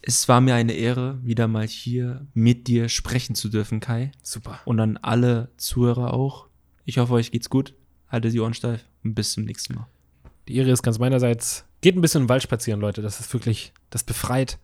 Es 0.01 0.27
war 0.27 0.41
mir 0.41 0.55
eine 0.55 0.73
Ehre, 0.73 1.19
wieder 1.23 1.47
mal 1.47 1.67
hier 1.67 2.25
mit 2.33 2.67
dir 2.67 2.89
sprechen 2.89 3.35
zu 3.35 3.49
dürfen, 3.49 3.79
Kai. 3.79 4.11
Super. 4.21 4.59
Und 4.65 4.79
an 4.79 4.97
alle 4.97 5.49
Zuhörer 5.57 6.13
auch. 6.13 6.47
Ich 6.85 6.97
hoffe, 6.97 7.13
euch 7.13 7.31
geht's 7.31 7.49
gut. 7.49 7.73
Haltet 8.09 8.33
die 8.33 8.39
Ohren 8.39 8.53
steif 8.53 8.85
und 9.03 9.15
bis 9.15 9.31
zum 9.33 9.43
nächsten 9.45 9.75
Mal. 9.75 9.87
Die 10.47 10.55
Ehre 10.55 10.71
ist 10.71 10.83
ganz 10.83 10.99
meinerseits. 10.99 11.65
Geht 11.81 11.95
ein 11.95 12.01
bisschen 12.01 12.23
im 12.23 12.29
Wald 12.29 12.43
spazieren, 12.43 12.79
Leute. 12.79 13.01
Das 13.01 13.19
ist 13.19 13.33
wirklich, 13.33 13.73
das 13.89 14.03
befreit. 14.03 14.57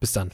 Bis 0.00 0.12
dann. 0.12 0.30